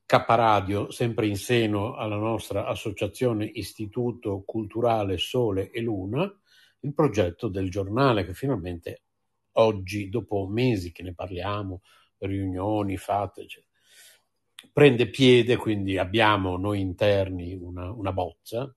K 0.04 0.24
Radio, 0.26 0.90
sempre 0.90 1.26
in 1.26 1.36
seno 1.36 1.94
alla 1.94 2.16
nostra 2.16 2.66
associazione 2.66 3.44
Istituto 3.44 4.42
Culturale 4.44 5.18
Sole 5.18 5.70
e 5.70 5.80
Luna, 5.80 6.32
il 6.80 6.94
progetto 6.94 7.48
del 7.48 7.70
giornale 7.70 8.24
che 8.24 8.34
finalmente 8.34 9.02
oggi, 9.52 10.08
dopo 10.08 10.46
mesi 10.48 10.92
che 10.92 11.02
ne 11.02 11.14
parliamo, 11.14 11.82
riunioni 12.18 12.96
fatte, 12.96 13.42
eccetera, 13.42 13.68
prende 14.72 15.08
piede, 15.08 15.56
quindi 15.56 15.96
abbiamo 15.98 16.56
noi 16.56 16.80
interni 16.80 17.54
una, 17.54 17.90
una 17.90 18.12
bozza 18.12 18.74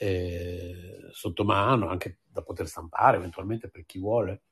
eh, 0.00 1.08
sotto 1.10 1.44
mano, 1.44 1.88
anche 1.88 2.20
da 2.30 2.42
poter 2.42 2.68
stampare 2.68 3.16
eventualmente 3.16 3.68
per 3.68 3.84
chi 3.84 3.98
vuole, 3.98 4.42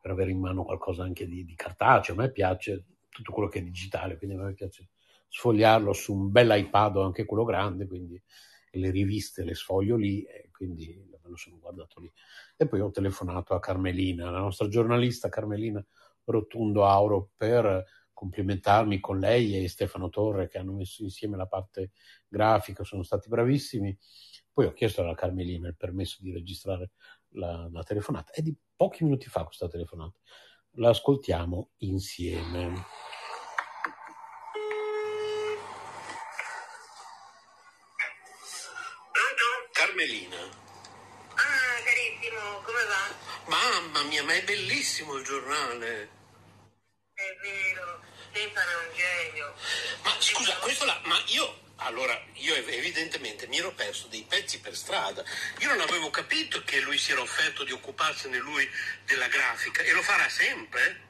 per 0.00 0.10
avere 0.10 0.32
in 0.32 0.40
mano 0.40 0.64
qualcosa 0.64 1.04
anche 1.04 1.26
di, 1.26 1.44
di 1.44 1.54
cartaceo. 1.54 2.14
A 2.14 2.18
me 2.18 2.32
piace 2.32 2.84
tutto 3.08 3.32
quello 3.32 3.48
che 3.48 3.60
è 3.60 3.62
digitale, 3.62 4.18
quindi 4.18 4.36
a 4.36 4.40
me 4.40 4.52
piace 4.54 4.88
sfogliarlo 5.28 5.92
su 5.92 6.12
un 6.12 6.30
bel 6.32 6.58
iPad 6.58 6.96
o 6.96 7.02
anche 7.02 7.24
quello 7.24 7.44
grande, 7.44 7.86
quindi 7.86 8.20
le 8.72 8.90
riviste 8.90 9.44
le 9.44 9.54
sfoglio 9.54 9.96
lì 9.96 10.22
e 10.22 10.50
quindi 10.52 11.08
me 11.08 11.18
lo 11.22 11.36
sono 11.36 11.58
guardato 11.58 12.00
lì. 12.00 12.12
E 12.56 12.66
poi 12.66 12.80
ho 12.80 12.90
telefonato 12.90 13.54
a 13.54 13.60
Carmelina, 13.60 14.30
la 14.30 14.40
nostra 14.40 14.68
giornalista 14.68 15.28
Carmelina 15.28 15.84
Rotundo 16.24 16.84
Auro, 16.84 17.30
per 17.36 17.84
complimentarmi 18.12 19.00
con 19.00 19.18
lei 19.18 19.56
e 19.56 19.68
Stefano 19.68 20.10
Torre 20.10 20.46
che 20.48 20.58
hanno 20.58 20.72
messo 20.72 21.02
insieme 21.02 21.36
la 21.36 21.46
parte 21.46 21.92
grafica, 22.28 22.84
sono 22.84 23.02
stati 23.02 23.28
bravissimi 23.28 23.96
poi 24.52 24.66
ho 24.66 24.72
chiesto 24.72 25.02
alla 25.02 25.14
Carmelina 25.14 25.68
il 25.68 25.76
permesso 25.76 26.18
di 26.20 26.32
registrare 26.32 26.90
la, 27.30 27.68
la 27.70 27.82
telefonata. 27.82 28.32
È 28.32 28.42
di 28.42 28.54
pochi 28.76 29.04
minuti 29.04 29.28
fa 29.28 29.44
questa 29.44 29.68
telefonata. 29.68 30.18
La 30.74 30.90
ascoltiamo 30.90 31.70
insieme. 31.78 32.86
Carmelina. 39.72 40.36
Ah, 41.34 41.82
carissimo, 41.84 42.62
come 42.64 42.84
va? 42.84 43.14
Mamma 43.46 44.02
mia, 44.08 44.22
ma 44.24 44.34
è 44.34 44.44
bellissimo 44.44 45.14
il 45.14 45.24
giornale. 45.24 46.10
È 47.14 47.36
vero, 47.42 48.00
Stefano 48.30 48.70
è 48.70 48.86
un 48.86 48.94
genio. 48.94 49.54
Ma 50.04 50.10
scusa, 50.18 50.56
questo 50.58 50.84
là, 50.84 51.00
ma 51.04 51.16
io 51.26 51.68
allora, 51.80 52.20
io 52.34 52.54
evidentemente 52.54 53.46
mi 53.46 53.58
ero 53.58 53.72
perso 53.72 54.06
dei 54.08 54.24
pezzi 54.28 54.60
per 54.60 54.76
strada. 54.76 55.24
Io 55.58 55.68
non 55.68 55.80
avevo 55.80 56.10
capito 56.10 56.62
che 56.64 56.80
lui 56.80 56.98
si 56.98 57.12
era 57.12 57.20
offerto 57.20 57.64
di 57.64 57.72
occuparsene 57.72 58.38
lui 58.38 58.68
della 59.04 59.28
grafica 59.28 59.82
e 59.82 59.92
lo 59.92 60.02
farà 60.02 60.28
sempre. 60.28 61.08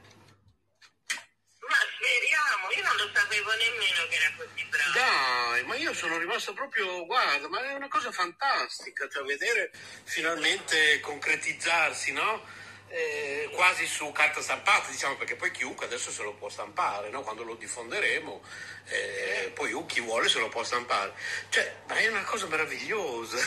Ma 1.61 1.77
speriamo, 1.95 2.71
io 2.75 2.83
non 2.83 2.97
lo 2.97 3.11
sapevo 3.15 3.51
nemmeno 3.55 4.09
che 4.09 4.15
era 4.17 4.33
così 4.37 4.65
bravo. 4.65 4.93
Dai, 4.93 5.65
ma 5.65 5.77
io 5.77 5.95
sono 5.95 6.19
rimasto 6.19 6.53
proprio, 6.53 7.07
guarda, 7.07 7.49
ma 7.49 7.63
è 7.63 7.75
una 7.75 7.89
cosa 7.89 8.11
fantastica, 8.11 9.09
cioè 9.09 9.23
vedere 9.25 9.71
finalmente 10.05 10.99
concretizzarsi, 11.01 12.13
no? 12.13 12.59
Eh, 12.91 13.49
quasi 13.55 13.87
su 13.87 14.11
carta 14.13 14.43
stampata, 14.43 14.91
diciamo, 14.91 15.17
perché 15.17 15.37
poi 15.37 15.51
chiunque 15.51 15.87
adesso 15.87 16.11
se 16.11 16.23
lo 16.23 16.35
può 16.35 16.49
stampare, 16.49 17.09
no? 17.11 17.23
quando 17.23 17.45
lo 17.45 17.55
diffonderemo, 17.55 18.43
eh, 18.87 19.53
poi 19.55 19.73
chi 19.87 20.01
vuole 20.01 20.29
se 20.29 20.41
lo 20.41 20.49
può 20.49 20.65
stampare. 20.65 21.13
Cioè, 21.49 21.83
ma 21.87 21.95
è 21.95 22.09
una 22.09 22.25
cosa 22.25 22.47
meravigliosa. 22.47 23.39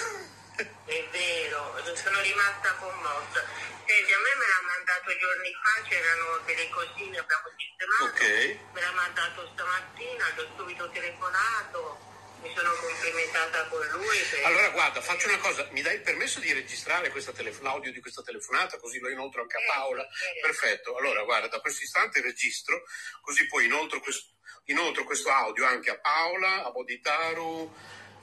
È 0.55 1.07
vero, 1.11 1.75
sono 1.95 2.21
rimasta 2.21 2.73
commossa. 2.75 3.43
Senti, 3.85 4.13
a 4.13 4.17
me 4.17 4.35
me 4.37 4.45
l'ha 4.47 4.61
mandato 4.65 5.17
giorni 5.17 5.51
fa, 5.61 5.81
c'erano 5.89 6.39
delle 6.45 6.69
cosine, 6.69 7.17
abbiamo 7.17 7.49
sistemato, 7.57 8.03
okay. 8.05 8.59
me 8.71 8.81
l'ha 8.81 8.91
mandato 8.91 9.49
stamattina, 9.53 10.29
gli 10.29 10.39
ho 10.39 10.47
subito 10.55 10.89
telefonato 10.91 12.12
mi 12.43 12.53
sono 12.53 12.73
complimentata 12.73 13.67
con 13.67 13.85
lui. 13.87 14.17
Per... 14.29 14.45
Allora 14.45 14.69
guarda, 14.69 15.01
faccio 15.01 15.27
una 15.27 15.37
cosa, 15.37 15.65
mi 15.71 15.81
dai 15.81 15.95
il 15.95 16.01
permesso 16.01 16.39
di 16.39 16.51
registrare 16.51 17.11
telef- 17.11 17.61
l'audio 17.61 17.91
di 17.91 18.01
questa 18.01 18.21
telefonata, 18.21 18.77
così 18.77 18.99
lo 18.99 19.09
inoltro 19.09 19.41
anche 19.41 19.57
a 19.57 19.61
eh, 19.61 19.65
Paola? 19.67 20.07
Perfetto, 20.41 20.97
allora 20.97 21.23
guarda, 21.23 21.47
da 21.47 21.59
questo 21.59 21.83
istante 21.83 22.21
registro, 22.21 22.83
così 23.21 23.47
poi 23.47 23.65
inoltro 23.65 23.99
questo, 24.01 24.33
inoltro 24.65 25.05
questo 25.05 25.29
audio 25.29 25.65
anche 25.65 25.89
a 25.89 25.97
Paola, 25.97 26.65
a 26.65 26.71
Boditaru, 26.71 27.73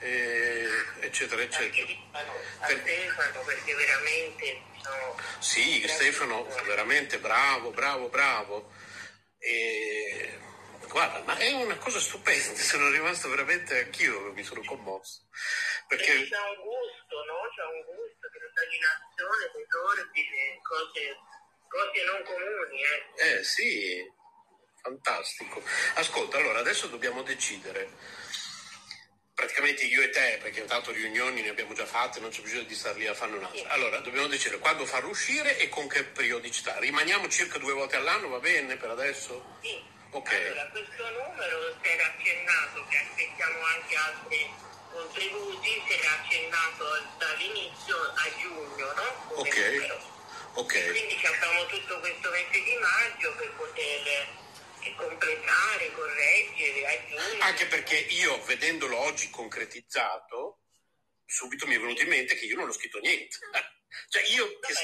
eh, 0.01 0.69
eccetera, 1.01 1.43
eccetera. 1.43 1.87
A 2.13 2.69
Stefano, 2.69 3.41
perché 3.45 3.75
veramente... 3.75 4.63
No, 4.83 5.17
sì, 5.39 5.87
Stefano, 5.87 6.45
veramente 6.65 7.19
bravo, 7.19 7.71
bravo, 7.71 8.09
bravo. 8.09 8.73
E 9.39 10.39
Guarda, 10.91 11.23
ma 11.23 11.37
è 11.37 11.53
una 11.53 11.77
cosa 11.77 12.01
stupenda, 12.01 12.61
sono 12.61 12.91
rimasto 12.91 13.29
veramente 13.29 13.79
anch'io, 13.79 14.33
mi 14.33 14.43
sono 14.43 14.61
commosso. 14.65 15.21
Perché 15.87 16.27
c'è 16.27 16.37
un 16.37 16.57
gusto, 16.67 17.15
no? 17.31 17.47
C'è 17.55 17.63
un 17.63 17.83
gusto, 17.87 18.27
dell'immaginazione, 18.33 19.51
dei 19.55 19.67
ordini, 19.71 20.61
cose, 20.63 21.17
cose 21.69 22.05
non 22.05 22.23
comuni, 22.25 22.83
eh. 22.83 23.39
Eh 23.39 23.45
sì, 23.45 24.03
fantastico. 24.83 25.63
Ascolta, 25.95 26.39
allora 26.39 26.59
adesso 26.59 26.89
dobbiamo 26.89 27.23
decidere 27.23 27.89
praticamente 29.33 29.85
io 29.85 30.03
e 30.03 30.11
te, 30.11 30.39
perché 30.43 30.65
tanto 30.65 30.91
riunioni 30.91 31.41
ne 31.41 31.51
abbiamo 31.51 31.73
già 31.73 31.87
fatte, 31.87 32.19
non 32.19 32.31
c'è 32.31 32.43
bisogno 32.43 32.65
di 32.65 32.75
star 32.75 32.97
lì 32.97 33.07
a 33.07 33.15
fare 33.15 33.37
un'altra. 33.37 33.71
Allora, 33.71 34.01
dobbiamo 34.01 34.27
decidere 34.27 34.59
quando 34.59 34.85
farlo 34.85 35.11
uscire 35.11 35.57
e 35.57 35.69
con 35.69 35.87
che 35.87 36.03
periodicità. 36.03 36.79
Rimaniamo 36.81 37.29
circa 37.29 37.59
due 37.59 37.75
volte 37.75 37.95
all'anno, 37.95 38.29
va 38.29 38.41
bene 38.41 38.77
per 38.77 38.91
adesso? 38.91 39.57
Sì. 39.63 39.99
Okay. 40.13 40.45
Allora, 40.45 40.67
questo 40.71 41.09
numero 41.09 41.77
si 41.81 41.89
era 41.89 42.05
accennato 42.07 42.85
che 42.89 42.97
aspettiamo 42.97 43.63
anche 43.63 43.95
altri 43.95 44.51
contributi, 44.91 45.83
si 45.87 45.93
era 45.93 46.11
accennato 46.19 46.85
dall'inizio 47.17 47.97
a 47.97 48.29
giugno, 48.41 48.93
no? 48.93 49.25
Come 49.29 49.49
ok. 49.49 49.57
Numero. 49.57 50.01
okay. 50.55 50.91
Quindi 50.91 51.27
abbiamo 51.27 51.67
tutto 51.67 52.01
questo 52.01 52.31
mese 52.31 52.63
di 52.63 52.77
maggio 52.81 53.35
per 53.37 53.53
poter 53.55 54.07
eh, 54.81 54.95
completare, 54.97 55.93
correggere, 55.93 56.87
aggiungere. 56.87 57.39
Anche 57.43 57.67
perché 57.67 57.97
io, 57.97 58.43
vedendolo 58.47 58.99
oggi 58.99 59.31
concretizzato, 59.31 60.63
subito 61.25 61.69
mi 61.69 61.77
è 61.77 61.79
venuto 61.79 62.03
in 62.03 62.09
mente 62.09 62.35
che 62.35 62.47
io 62.47 62.57
non 62.57 62.69
ho 62.69 62.73
scritto 62.73 62.99
niente. 62.99 63.39
Cioè 64.09 64.23
io, 64.31 64.59
che, 64.61 64.75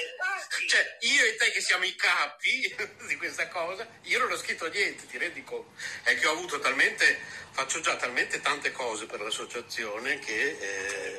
cioè 0.66 0.96
io, 1.00 1.24
e 1.24 1.36
te 1.36 1.50
che 1.50 1.60
siamo 1.60 1.84
i 1.84 1.94
capi 1.94 2.74
di 3.06 3.16
questa 3.16 3.48
cosa, 3.48 3.86
io 4.02 4.18
non 4.18 4.30
ho 4.30 4.36
scritto 4.36 4.68
niente, 4.68 5.06
ti 5.06 5.18
rendi 5.18 5.42
conto? 5.44 5.72
È 6.02 6.16
che 6.16 6.26
ho 6.26 6.32
avuto 6.32 6.58
talmente, 6.58 7.18
faccio 7.50 7.80
già 7.80 7.96
talmente 7.96 8.40
tante 8.40 8.72
cose 8.72 9.06
per 9.06 9.20
l'associazione 9.20 10.18
che... 10.18 10.56
Eh, 10.58 11.18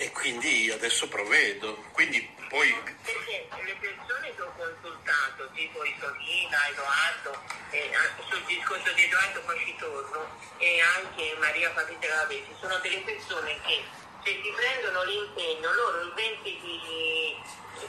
e 0.00 0.10
quindi 0.12 0.70
adesso 0.70 1.08
provvedo. 1.08 1.74
Quindi 1.92 2.26
poi... 2.48 2.72
Perché 3.04 3.46
le 3.64 3.76
persone 3.78 4.34
che 4.34 4.40
ho 4.40 4.52
consultato, 4.56 5.50
tipo 5.52 5.84
Isolina, 5.84 6.68
Edoardo, 6.68 7.42
eh, 7.70 7.90
sul 8.30 8.42
discorso 8.46 8.92
di 8.92 9.04
Edoardo 9.04 9.42
poi 9.42 9.58
ci 9.58 9.76
torno, 9.78 10.40
e 10.56 10.80
anche 10.80 11.36
Maria 11.38 11.70
Patrizia 11.70 12.08
Gavesi, 12.08 12.48
sono 12.58 12.78
delle 12.78 13.00
persone 13.00 13.60
che 13.60 13.84
se 14.24 14.40
si 14.42 14.52
prendono 14.54 15.04
l'impegno, 15.04 15.72
loro 15.72 16.02
il 16.02 16.12
20 16.14 16.42
di, 16.42 16.80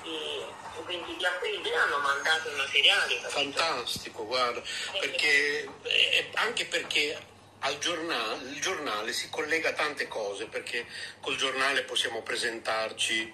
di, 0.04 0.40
il 0.80 0.84
20 0.86 1.16
di 1.16 1.26
aprile 1.26 1.76
hanno 1.76 2.00
mandato 2.00 2.50
il 2.50 2.56
materiale. 2.56 3.20
Fantastico, 3.28 4.26
guarda, 4.26 4.62
perché, 5.00 5.70
eh, 5.84 6.30
anche 6.36 6.66
perché 6.66 7.30
al 7.60 7.78
giornale, 7.78 8.50
il 8.50 8.62
giornale 8.62 9.14
si 9.14 9.30
collega 9.30 9.70
a 9.70 9.74
tante 9.74 10.08
cose 10.08 10.46
perché 10.46 10.86
col 11.20 11.36
giornale 11.36 11.84
possiamo 11.84 12.22
presentarci 12.22 13.34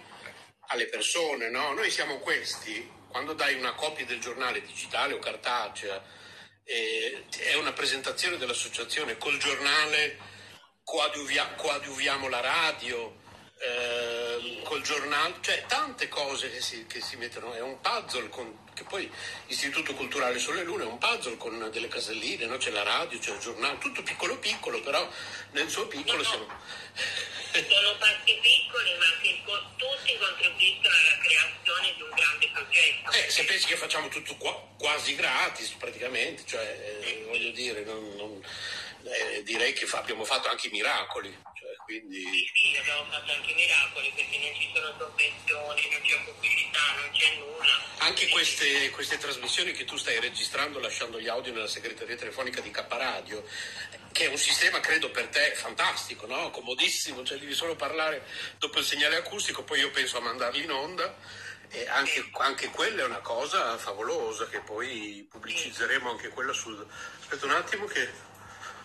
alle 0.69 0.87
persone, 0.87 1.49
no? 1.49 1.73
Noi 1.73 1.89
siamo 1.89 2.19
questi, 2.19 2.89
quando 3.07 3.33
dai 3.33 3.55
una 3.55 3.73
copia 3.73 4.05
del 4.05 4.19
giornale 4.19 4.61
digitale 4.61 5.13
o 5.13 5.19
cartacea, 5.19 6.03
eh, 6.63 7.23
è 7.37 7.53
una 7.53 7.71
presentazione 7.71 8.37
dell'associazione, 8.37 9.17
col 9.17 9.37
giornale 9.37 10.35
coadiuvia, 10.87 11.45
coadiuviamo 11.55 12.29
la 12.29 12.39
radio, 12.39 13.13
eh, 13.59 14.61
col 14.63 14.81
giornale, 14.83 15.35
cioè 15.41 15.65
tante 15.67 16.07
cose 16.07 16.49
che 16.49 16.61
si, 16.61 16.85
che 16.87 17.01
si 17.01 17.17
mettono, 17.17 17.53
è 17.53 17.59
un 17.59 17.81
puzzle 17.81 18.29
con, 18.29 18.59
che 18.73 18.85
poi 18.85 19.11
l'Istituto 19.47 19.93
Culturale 19.95 20.39
Sole 20.39 20.63
Lune 20.63 20.83
è 20.83 20.87
un 20.87 20.97
puzzle 20.97 21.35
con 21.35 21.69
delle 21.73 21.89
caselline, 21.89 22.45
no? 22.45 22.55
c'è 22.55 22.69
la 22.69 22.83
radio, 22.83 23.19
c'è 23.19 23.33
il 23.33 23.39
giornale, 23.39 23.77
tutto 23.79 24.01
piccolo 24.01 24.37
piccolo, 24.37 24.79
però 24.79 25.05
nel 25.51 25.69
suo 25.69 25.87
piccolo 25.87 26.19
no, 26.19 26.23
siamo... 26.23 26.47
Sono 27.51 27.97
parti 27.97 28.39
piccoli 28.41 28.93
ma 28.97 29.05
che 29.21 29.41
tutti 29.43 30.17
contribuiscono 30.17 30.95
alla 30.95 31.17
creazione 31.21 31.95
di 31.95 32.01
un 32.01 32.09
grande 32.15 32.49
progetto. 32.53 33.11
Eh, 33.11 33.29
se 33.29 33.43
pensi 33.43 33.65
che 33.65 33.75
facciamo 33.75 34.07
tutto 34.07 34.35
qua, 34.37 34.53
quasi 34.77 35.15
gratis 35.15 35.71
praticamente, 35.71 36.43
cioè 36.45 37.01
eh, 37.01 37.25
voglio 37.27 37.51
dire, 37.51 37.83
non, 37.83 38.15
non, 38.15 38.45
eh, 39.09 39.43
direi 39.43 39.73
che 39.73 39.85
fa, 39.85 39.99
abbiamo 39.99 40.23
fatto 40.23 40.49
anche 40.49 40.67
i 40.67 40.71
miracoli. 40.71 41.35
Cioè, 41.53 41.75
quindi... 41.83 42.21
Sì, 42.21 42.51
sì, 42.53 42.77
abbiamo 42.77 43.05
fatto 43.09 43.31
anche 43.31 43.53
miracoli 43.53 44.11
perché 44.15 44.37
non 44.37 44.59
ci 44.59 44.71
sono 44.73 44.93
sovvenzioni, 44.97 45.89
non 45.89 46.01
c'è 46.01 46.23
pubblicità, 46.23 46.79
non 46.95 47.09
c'è 47.11 47.35
nulla. 47.35 47.85
Anche 47.99 48.27
queste, 48.29 48.89
queste, 48.91 49.17
trasmissioni 49.17 49.71
che 49.71 49.85
tu 49.85 49.97
stai 49.97 50.19
registrando 50.19 50.79
lasciando 50.79 51.19
gli 51.19 51.27
audio 51.27 51.53
nella 51.53 51.67
segreteria 51.67 52.15
telefonica 52.15 52.61
di 52.61 52.71
K 52.71 52.85
Radio, 52.89 53.43
che 54.11 54.25
è 54.25 54.27
un 54.27 54.37
sistema 54.37 54.79
credo 54.79 55.11
per 55.11 55.27
te 55.27 55.53
fantastico, 55.55 56.25
no? 56.25 56.49
comodissimo, 56.51 57.23
cioè 57.23 57.37
devi 57.37 57.53
solo 57.53 57.75
parlare 57.75 58.25
dopo 58.57 58.79
il 58.79 58.85
segnale 58.85 59.15
acustico, 59.15 59.63
poi 59.63 59.79
io 59.79 59.91
penso 59.91 60.17
a 60.17 60.21
mandarli 60.21 60.63
in 60.63 60.71
onda. 60.71 61.45
E 61.69 61.85
anche, 61.89 62.29
anche, 62.31 62.69
quella 62.69 63.01
è 63.01 63.05
una 63.05 63.19
cosa 63.19 63.77
favolosa 63.77 64.47
che 64.47 64.61
poi 64.61 65.27
pubblicizzeremo 65.29 66.09
anche 66.09 66.29
quella 66.29 66.53
sul... 66.53 66.87
Aspetta 67.19 67.45
un 67.45 67.51
attimo 67.51 67.85
che 67.85 68.09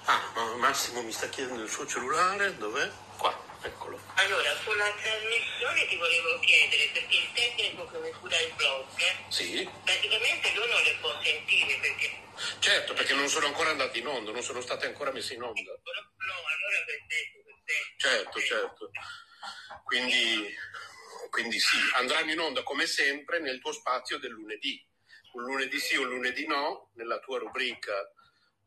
Ah, 0.05 0.57
Massimo 0.57 1.03
mi 1.03 1.13
sta 1.13 1.29
chiedendo 1.29 1.63
il 1.63 1.71
suo 1.71 1.87
cellulare, 1.87 2.57
dov'è? 2.57 2.91
Qua, 3.17 3.33
eccolo. 3.63 4.01
Allora, 4.15 4.55
sulla 4.57 4.91
trasmissione 4.93 5.87
ti 5.87 5.97
volevo 5.97 6.41
chiedere, 6.41 6.91
perché 6.93 7.17
il 7.17 7.33
tecnico 7.33 7.87
che 7.87 7.99
mi 7.99 8.11
cura 8.11 8.39
il 8.41 8.53
blog, 8.55 8.87
sì. 9.29 9.69
praticamente 9.85 10.53
lui 10.55 10.69
non 10.69 10.83
le 10.83 10.97
può 11.01 11.23
sentire 11.23 11.79
perché... 11.81 12.21
Certo, 12.59 12.95
perché 12.95 13.15
non 13.15 13.29
sono 13.29 13.47
ancora 13.47 13.71
andati 13.71 14.01
in 14.01 14.09
onda, 14.09 14.33
non 14.33 14.43
sono 14.43 14.61
state 14.61 14.87
ancora 14.87 15.13
messe 15.13 15.35
in 15.35 15.43
onda. 15.43 15.71
No, 15.71 16.33
allora 16.33 16.85
perfetto, 16.85 17.43
perfetto. 17.45 18.09
Certo, 18.09 18.41
certo. 18.41 18.91
Quindi, 19.85 20.53
quindi 21.31 21.61
sì, 21.61 21.77
andranno 21.95 22.33
in 22.33 22.41
onda 22.41 22.63
come 22.65 22.87
sempre 22.87 23.39
nel 23.39 23.61
tuo 23.61 23.73
spazio 23.73 24.19
del 24.19 24.33
lunedì. 24.33 24.85
Un 25.35 25.45
lunedì 25.45 25.79
sì, 25.79 25.97
un 25.97 26.09
lunedì 26.09 26.47
no, 26.47 26.91
nella 26.95 27.21
tua 27.21 27.39
rubrica 27.39 27.93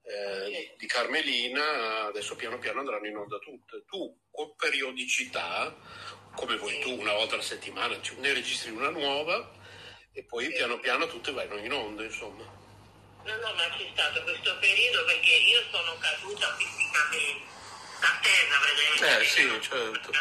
eh, 0.05 0.75
di 0.77 0.85
Carmelina, 0.85 2.05
adesso 2.05 2.35
piano 2.35 2.59
piano 2.59 2.79
andranno 2.79 3.07
in 3.07 3.17
onda 3.17 3.37
tutte. 3.39 3.83
Tu 3.87 4.21
con 4.31 4.55
periodicità, 4.55 5.75
come 6.35 6.57
vuoi 6.57 6.79
tu, 6.79 6.99
una 6.99 7.13
volta 7.13 7.33
alla 7.33 7.43
settimana, 7.43 7.99
ne 8.17 8.33
registri 8.33 8.71
una 8.71 8.89
nuova 8.89 9.51
e 10.13 10.23
poi 10.23 10.51
piano 10.53 10.79
piano 10.79 11.07
tutte 11.07 11.31
vanno 11.31 11.57
in 11.57 11.73
onda, 11.73 12.03
insomma. 12.03 12.43
No, 13.23 13.35
no, 13.37 13.53
ma 13.55 13.67
c'è 13.75 13.89
stato 13.91 14.21
questo 14.21 14.55
periodo 14.59 15.03
perché 15.05 15.33
io 15.33 15.63
sono 15.71 15.97
caduta 15.97 16.55
fisicamente 16.55 17.43
a 18.01 18.19
terra, 18.21 18.59
praticamente. 18.59 19.21
Eh 19.21 19.25
sì, 19.25 19.61
certo. 19.67 20.11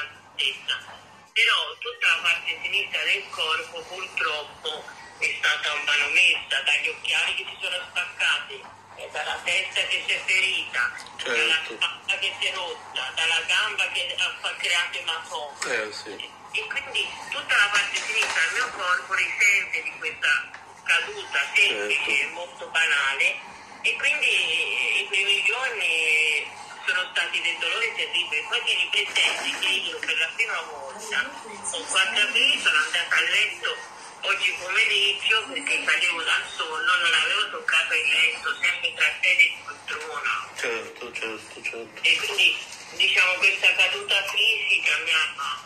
Però 1.34 1.76
tutta 1.78 2.06
la 2.06 2.22
parte 2.22 2.58
sinistra 2.62 3.02
del 3.02 3.24
corpo 3.28 3.82
purtroppo 3.82 4.84
è 5.18 5.36
stata 5.38 5.74
manomessa 5.84 6.62
dagli 6.64 6.88
occhiali 6.88 7.34
che 7.34 7.44
si 7.44 7.56
sono 7.60 7.76
spaccati 7.90 8.83
dalla 9.10 9.38
testa 9.44 9.80
che 9.86 10.04
si 10.06 10.12
è 10.12 10.20
ferita, 10.24 10.92
certo. 11.16 11.32
dalla 11.32 11.60
spalla 11.64 12.18
che 12.18 12.32
si 12.38 12.46
è 12.46 12.54
rotta, 12.54 13.12
dalla 13.14 13.40
gamba 13.46 13.88
che 13.88 14.16
ha 14.18 14.54
creato 14.56 14.98
ematomi. 14.98 15.58
Eh, 15.66 15.92
sì. 15.92 16.32
E 16.52 16.66
quindi 16.68 17.08
tutta 17.30 17.56
la 17.56 17.68
parte 17.72 17.96
sinistra 17.96 18.40
del 18.42 18.52
mio 18.54 18.70
corpo 18.70 19.14
risente 19.14 19.82
di 19.82 19.92
questa 19.98 20.50
caduta 20.84 21.40
semplice 21.54 22.10
e 22.10 22.16
certo. 22.16 22.34
molto 22.34 22.66
banale 22.68 23.36
e 23.82 23.96
quindi 23.96 25.02
i 25.02 25.06
primi 25.08 25.42
giorni 25.44 26.46
sono 26.86 27.08
stati 27.12 27.40
dei 27.40 27.58
dolori 27.58 27.92
terribili. 27.96 28.46
Poi 28.48 28.62
tieni 28.64 28.88
presente 28.90 29.58
che 29.58 29.68
io 29.68 29.98
per 29.98 30.16
la 30.18 30.30
prima 30.34 30.60
volta, 30.62 31.30
con 31.70 31.86
4 31.86 32.22
aprile, 32.22 32.62
sono 32.62 32.78
andata 32.78 33.16
a 33.16 33.20
letto 33.20 33.76
oggi 34.24 34.54
pomeriggio 34.58 35.44
perché 35.52 35.84
cadevo 35.84 36.22
dal 36.22 36.44
sonno, 36.56 36.92
non 36.96 37.12
avevo 37.12 37.50
toccato 37.50 37.94
il 37.94 38.08
letto, 38.08 38.54
sempre 38.60 38.94
tra 38.94 39.08
sede 39.20 39.42
e 39.42 39.54
poltrona. 39.64 40.48
Certo, 40.56 41.12
certo, 41.12 41.62
certo. 41.62 42.00
E 42.02 42.16
quindi 42.16 42.56
diciamo 42.96 43.32
questa 43.34 43.74
caduta 43.74 44.22
fisica 44.32 44.96
mi 45.04 45.10
ha 45.12 45.62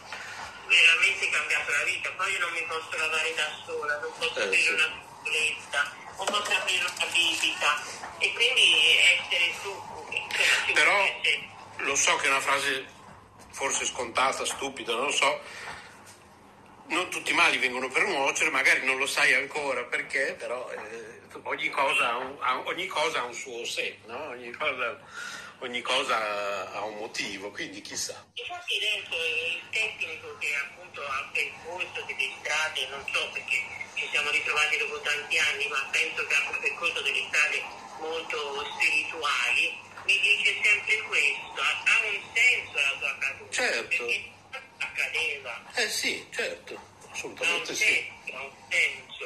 veramente 0.66 1.30
cambiato 1.30 1.70
la 1.70 1.84
vita. 1.84 2.10
Poi 2.16 2.32
io 2.32 2.38
non 2.40 2.52
mi 2.52 2.64
posso 2.66 2.96
lavare 2.96 3.34
da 3.34 3.48
sola, 3.64 3.98
non 4.00 4.12
posso 4.18 4.38
eh, 4.38 4.44
aprire 4.44 4.62
sì. 4.62 4.72
una 4.72 5.02
piccoletta, 5.22 5.96
non 6.16 6.26
posso 6.26 6.52
aprire 6.52 6.84
una 6.84 7.06
bibita. 7.12 7.82
E 8.18 8.32
quindi 8.32 8.98
essere 8.98 9.54
su, 9.62 9.70
insomma, 10.10 10.72
Però 10.74 10.98
lo 11.78 11.94
so 11.94 12.16
che 12.16 12.26
è 12.26 12.30
una 12.30 12.40
frase 12.40 12.96
forse 13.50 13.84
scontata, 13.86 14.44
stupida, 14.44 14.94
non 14.94 15.06
lo 15.06 15.12
so 15.12 15.40
non 16.88 17.10
tutti 17.10 17.30
i 17.32 17.34
mali 17.34 17.58
vengono 17.58 17.88
per 17.88 18.06
nuocere, 18.06 18.50
magari 18.50 18.84
non 18.84 18.96
lo 18.96 19.06
sai 19.06 19.34
ancora 19.34 19.84
perché, 19.84 20.34
però 20.38 20.70
eh, 20.70 21.38
ogni, 21.42 21.68
cosa 21.68 22.16
un, 22.16 22.36
ogni, 22.64 22.86
cosa 22.86 23.20
ha 23.20 23.24
un, 23.24 23.34
suo 23.34 23.64
sé, 23.64 23.98
no? 24.06 24.28
ogni, 24.28 24.50
cosa, 24.52 24.98
ogni, 25.60 25.80
cosa, 25.82 26.72
ha 26.72 26.84
un 26.84 26.96
motivo, 26.96 27.50
quindi 27.50 27.80
chissà. 27.80 28.24
Infatti 28.34 28.78
dentro 28.78 29.16
il 29.16 29.60
tecnico 29.70 30.36
che 30.38 30.54
appunto 30.54 31.02
ha 31.02 31.30
percorso 31.32 32.04
delle 32.06 32.30
strade, 32.40 32.86
non 32.88 33.04
so 33.12 33.30
perché 33.32 33.56
ci 33.94 34.08
siamo 34.10 34.30
ritrovati 34.30 34.76
dopo 34.78 35.00
tanti 35.00 35.38
anni, 35.38 35.68
ma 35.68 35.88
penso 35.90 36.26
che 36.26 36.34
ha 36.34 36.58
percorso 36.60 37.02
delle 37.02 37.24
strade 37.28 37.62
molto 38.00 38.64
spirituali, 38.76 39.76
mi 40.06 40.20
dice 40.20 40.56
sempre 40.62 41.02
questo, 41.02 41.60
ha 41.60 42.00
un 42.04 42.20
senso 42.32 42.74
la 42.74 42.96
tua 42.98 43.16
caduta. 43.18 43.52
Certo. 43.52 44.06
Perché 44.06 44.36
accadeva. 44.78 45.72
Eh 45.74 45.88
sì, 45.88 46.26
certo, 46.30 46.80
assolutamente 47.10 47.74
sì. 47.74 48.16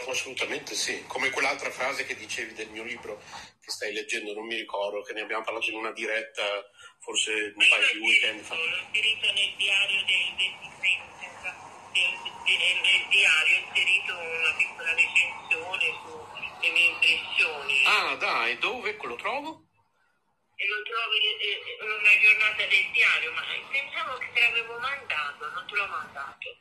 Assolutamente 0.09 0.75
sì, 0.75 1.05
come 1.07 1.31
quell'altra 1.31 1.71
frase 1.71 2.05
che 2.05 2.17
dicevi 2.17 2.55
del 2.55 2.71
mio 2.71 2.83
libro 2.83 3.23
che 3.61 3.71
stai 3.71 3.93
leggendo, 3.93 4.33
non 4.33 4.47
mi 4.47 4.57
ricordo, 4.57 5.03
che 5.03 5.13
ne 5.13 5.21
abbiamo 5.21 5.45
parlato 5.45 5.71
in 5.71 5.77
una 5.77 5.93
diretta 5.93 6.43
forse 7.01 7.53
un 7.55 7.65
paio 7.69 7.93
di 7.93 7.99
weekend 7.99 8.41
fa. 8.41 8.55
L'ho 8.55 8.77
inserito 8.89 9.33
nel 9.33 9.55
diario 9.57 10.05
del 10.05 10.35
23, 10.37 11.01
nel 12.83 13.09
diario 13.11 13.57
ho 13.57 13.69
inserito 13.69 14.13
una 14.15 14.55
piccola 14.57 14.95
recensione 14.95 15.87
sulle 16.03 16.71
mie 16.73 16.89
impressioni. 16.89 17.85
Ah 17.87 18.17
dai, 18.17 18.59
dove? 18.59 18.97
Lo 19.03 19.17
trovo? 19.17 19.67
e 20.63 20.69
lo 20.69 20.81
trovi 20.87 21.17
in 21.19 21.32
una 21.81 22.19
giornata 22.21 22.65
del 22.67 22.87
diario, 22.93 23.33
ma 23.33 23.43
pensavo 23.71 24.19
che 24.19 24.29
te 24.33 24.41
l'avevo 24.41 24.79
mandato, 24.79 25.51
non 25.51 25.67
te 25.67 25.75
l'ho 25.75 25.87
mandato. 25.87 26.57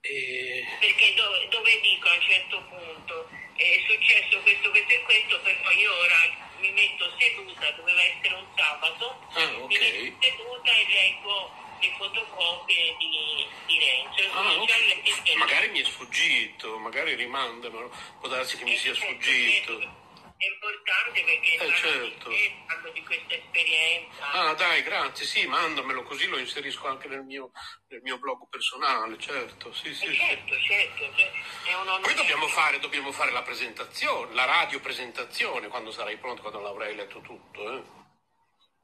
E... 0.00 0.64
Perché 0.80 1.14
dove, 1.14 1.48
dove, 1.48 1.80
dico 1.80 2.08
a 2.08 2.14
un 2.14 2.22
certo 2.22 2.62
punto 2.68 3.28
è 3.56 3.84
successo 3.86 4.38
questo, 4.40 4.70
questo 4.70 4.92
e 4.94 5.02
questo, 5.02 5.40
per 5.40 5.60
poi 5.62 5.76
io 5.78 5.94
ora 5.94 6.46
mi 6.60 6.70
metto 6.72 7.12
seduta, 7.18 7.70
doveva 7.72 8.02
essere 8.02 8.34
un 8.34 8.46
sabato, 8.56 9.10
ah, 9.34 9.44
okay. 9.62 9.66
mi 9.66 9.78
metto 10.10 10.22
seduta 10.22 10.70
e 10.72 10.86
leggo 10.88 11.52
le 11.80 11.94
fotocopie 11.96 12.96
di, 12.98 13.46
di 13.66 13.78
Renzo. 13.78 14.32
Ah, 14.32 14.52
ok. 14.60 15.02
che- 15.02 15.22
che- 15.22 15.36
Magari 15.36 15.68
mi 15.68 15.80
è 15.80 15.84
sfuggito, 15.84 16.78
magari 16.78 17.14
rimandamelo, 17.14 17.92
può 18.18 18.28
darsi 18.28 18.56
che 18.56 18.64
mi 18.64 18.76
sia 18.76 18.94
Certo, 18.94 19.12
sfuggito. 19.12 19.80
certo. 19.80 20.06
È 20.38 20.46
importante 20.46 21.24
perché 21.24 21.54
Eh, 21.56 21.74
certo. 21.74 22.28
di 22.28 22.36
te, 22.36 22.62
parlo 22.68 22.90
di 22.92 23.02
questa 23.02 23.34
esperienza. 23.34 24.30
Ah, 24.30 24.54
dai, 24.54 24.82
grazie, 24.82 25.26
sì, 25.26 25.44
mandamelo 25.48 26.04
così 26.04 26.26
lo 26.26 26.38
inserisco 26.38 26.86
anche 26.86 27.08
nel 27.08 27.24
mio, 27.24 27.50
nel 27.88 28.00
mio 28.02 28.18
blog 28.18 28.48
personale, 28.48 29.18
certo, 29.18 29.72
sì, 29.72 29.92
sì, 29.92 30.04
Eh, 30.06 30.10
sì. 30.10 30.16
certo, 30.16 30.60
certo, 30.60 31.12
cioè. 31.16 31.32
Poi 32.00 32.14
dobbiamo 32.14 32.46
fare, 32.46 32.78
dobbiamo 32.78 33.10
fare 33.10 33.32
la 33.32 33.42
presentazione, 33.42 34.32
la 34.34 34.44
radio 34.44 34.78
presentazione 34.78 35.66
quando 35.66 35.90
sarai 35.90 36.16
pronto, 36.18 36.40
quando 36.42 36.60
l'avrai 36.60 36.94
letto 36.94 37.20
tutto. 37.20 37.72
Eh. 37.72 37.82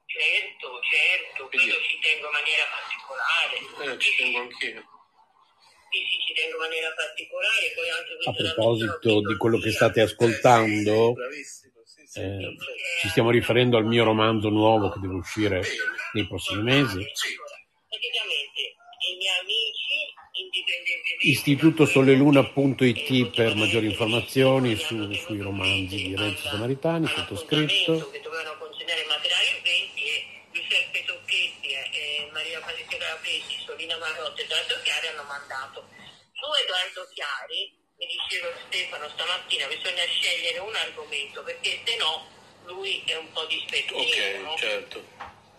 Certo, 0.07 0.81
certo, 0.83 1.47
quello 1.47 1.81
ci 1.83 1.99
tengo 1.99 2.25
in 2.25 2.33
maniera 2.33 2.63
particolare. 2.69 3.93
Eh, 3.93 3.99
ci 3.99 4.15
tengo 4.17 4.39
anch'io. 4.39 4.59
Sì, 4.59 4.59
sì, 4.59 4.71
ci 4.71 4.81
tengo 4.81 4.91
in 5.99 6.55
maniera 6.59 6.91
particolare. 6.95 7.71
Poi 7.75 7.89
anche 7.89 8.17
A 8.29 8.33
proposito 8.33 9.21
di 9.21 9.35
quello 9.37 9.57
che 9.59 9.71
state 9.71 10.01
ascoltando, 10.01 11.11
eh, 11.11 11.15
perfetto. 11.15 12.63
ci 13.01 13.07
stiamo 13.09 13.29
riferendo 13.31 13.77
al 13.77 13.85
mio 13.85 14.03
romanzo 14.03 14.49
nuovo 14.49 14.89
che 14.89 14.99
deve 14.99 15.13
uscire 15.15 15.61
nei 16.13 16.27
prossimi 16.27 16.61
mesi. 16.63 17.03
Praticamente 17.87 18.61
i 19.11 19.15
miei 19.17 19.37
amici, 19.41 20.13
indipendentemente 20.43 21.03
Istitutosoleluna.it 21.27 23.29
per 23.35 23.55
maggiori 23.55 23.87
informazioni 23.87 24.75
su- 24.75 25.11
sui 25.13 25.39
romanzi 25.41 25.95
di 25.95 26.15
Renzo 26.15 26.47
Samaritani, 26.49 27.07
sottoscritto. 27.07 28.09
che 28.11 28.19
dovevano 28.21 28.55
consegnare 28.59 29.05
materiali 29.07 29.47
eventi 29.59 30.03
e 30.03 30.23
Giuseppe 30.51 31.03
Tocchetti 31.05 31.67
e, 31.71 32.29
Maria 32.31 32.59
Patrizia 32.59 32.97
Calabresi, 32.97 33.54
Solina 33.85 33.97
Marotta 33.97 34.41
e 34.41 34.45
Edoardo 34.45 34.81
Chiari 34.81 35.07
hanno 35.07 35.23
mandato. 35.23 35.87
Su 36.33 36.45
Edoardo 36.63 37.07
Chiari 37.13 37.71
mi 37.97 38.07
diceva 38.07 38.49
Stefano 38.65 39.07
stamattina 39.09 39.67
bisogna 39.67 40.03
scegliere 40.05 40.57
un 40.57 40.75
argomento 40.75 41.43
perché 41.43 41.81
se 41.85 41.95
no 41.97 42.27
lui 42.65 43.03
è 43.05 43.15
un 43.15 43.31
po' 43.31 43.45
dispettoso 43.45 44.03
no? 44.41 44.57
certo. 44.57 45.05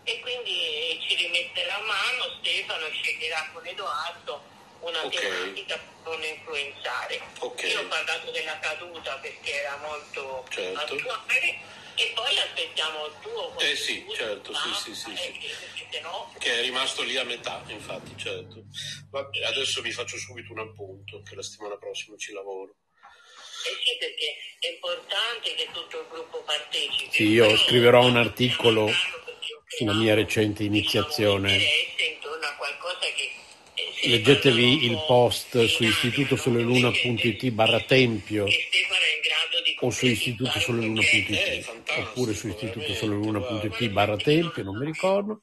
e 0.02 0.20
quindi 0.20 1.00
ci 1.06 1.14
rimetterà 1.14 1.76
a 1.76 1.80
mano 1.82 2.36
Stefano 2.40 2.88
sceglierà 2.90 3.48
con 3.52 3.64
Edoardo 3.64 4.42
una 4.80 5.04
Ok. 5.04 5.14
tematica 5.14 5.76
per 5.78 6.12
non 6.12 6.22
influenzare. 6.24 7.20
Ok. 7.38 7.62
Io 7.62 7.80
ho 7.80 7.86
parlato 7.86 8.30
della 8.32 8.58
caduta 8.58 9.14
perché 9.18 9.62
era 9.62 9.76
molto 9.78 10.44
Certo. 10.50 10.94
attuale 10.94 11.58
e 11.96 12.12
poi 12.14 12.38
aspettiamo 12.38 13.06
il 13.06 13.12
tuo 13.22 13.58
Eh 13.58 13.74
sì, 13.76 14.04
certo, 14.14 14.52
sì, 14.54 14.74
sì, 14.74 14.94
sì, 14.94 15.12
Eh, 15.12 15.16
sì. 15.40 15.86
se 15.90 16.00
no 16.00 16.32
Che 16.38 16.58
è 16.58 16.60
rimasto 16.62 17.02
lì 17.02 17.16
a 17.16 17.24
metà, 17.24 17.62
infatti, 17.68 18.12
certo. 18.16 18.64
Vabbè, 19.10 19.44
adesso 19.44 19.80
vi 19.80 19.90
faccio 19.92 20.16
subito 20.18 20.52
un 20.52 20.60
appunto, 20.60 21.22
che 21.22 21.34
la 21.34 21.42
settimana 21.42 21.76
prossima 21.76 22.16
ci 22.16 22.32
lavoro. 22.32 22.74
eh 23.66 23.74
sì, 23.84 23.96
perché 23.98 24.36
è 24.60 24.68
importante 24.72 25.54
che 25.54 25.68
tutto 25.72 26.00
il 26.00 26.06
gruppo 26.10 26.42
partecipi. 26.42 27.08
Sì, 27.10 27.28
io 27.28 27.46
Poi 27.46 27.56
scriverò 27.56 28.04
un 28.04 28.16
articolo 28.16 28.90
sulla 29.68 29.94
mia 29.94 30.14
recente 30.14 30.62
diciamo, 30.62 30.76
iniziazione. 30.76 31.52
interesse 31.52 32.02
intorno 32.04 32.46
a 32.46 32.54
qualcosa 32.56 32.98
che 33.14 33.30
Leggetevi 34.04 34.84
il 34.84 35.02
post 35.06 35.64
su 35.64 35.82
Italia, 35.82 35.88
istitutosoleluna.it 35.88 37.42
no? 37.42 37.50
barra 37.52 37.80
tempio 37.80 38.44
o 39.80 39.90
su 39.90 40.04
un 40.04 40.10
istitutosoleluna.it 40.10 41.24
progetto. 41.26 42.00
oppure 42.00 42.34
su 42.34 42.48
istitutosoleluna.it 42.48 43.88
barra 43.88 44.16
tempio, 44.16 44.62
non 44.62 44.76
mi 44.78 44.86
ricordo. 44.86 45.42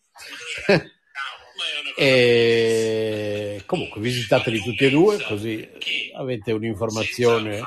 e 1.96 3.62
comunque 3.66 4.02
visitateli 4.02 4.60
tutti 4.62 4.86
e 4.86 4.89
due 4.89 5.22
così 5.22 5.70
avete 6.16 6.52
un'informazione 6.52 7.62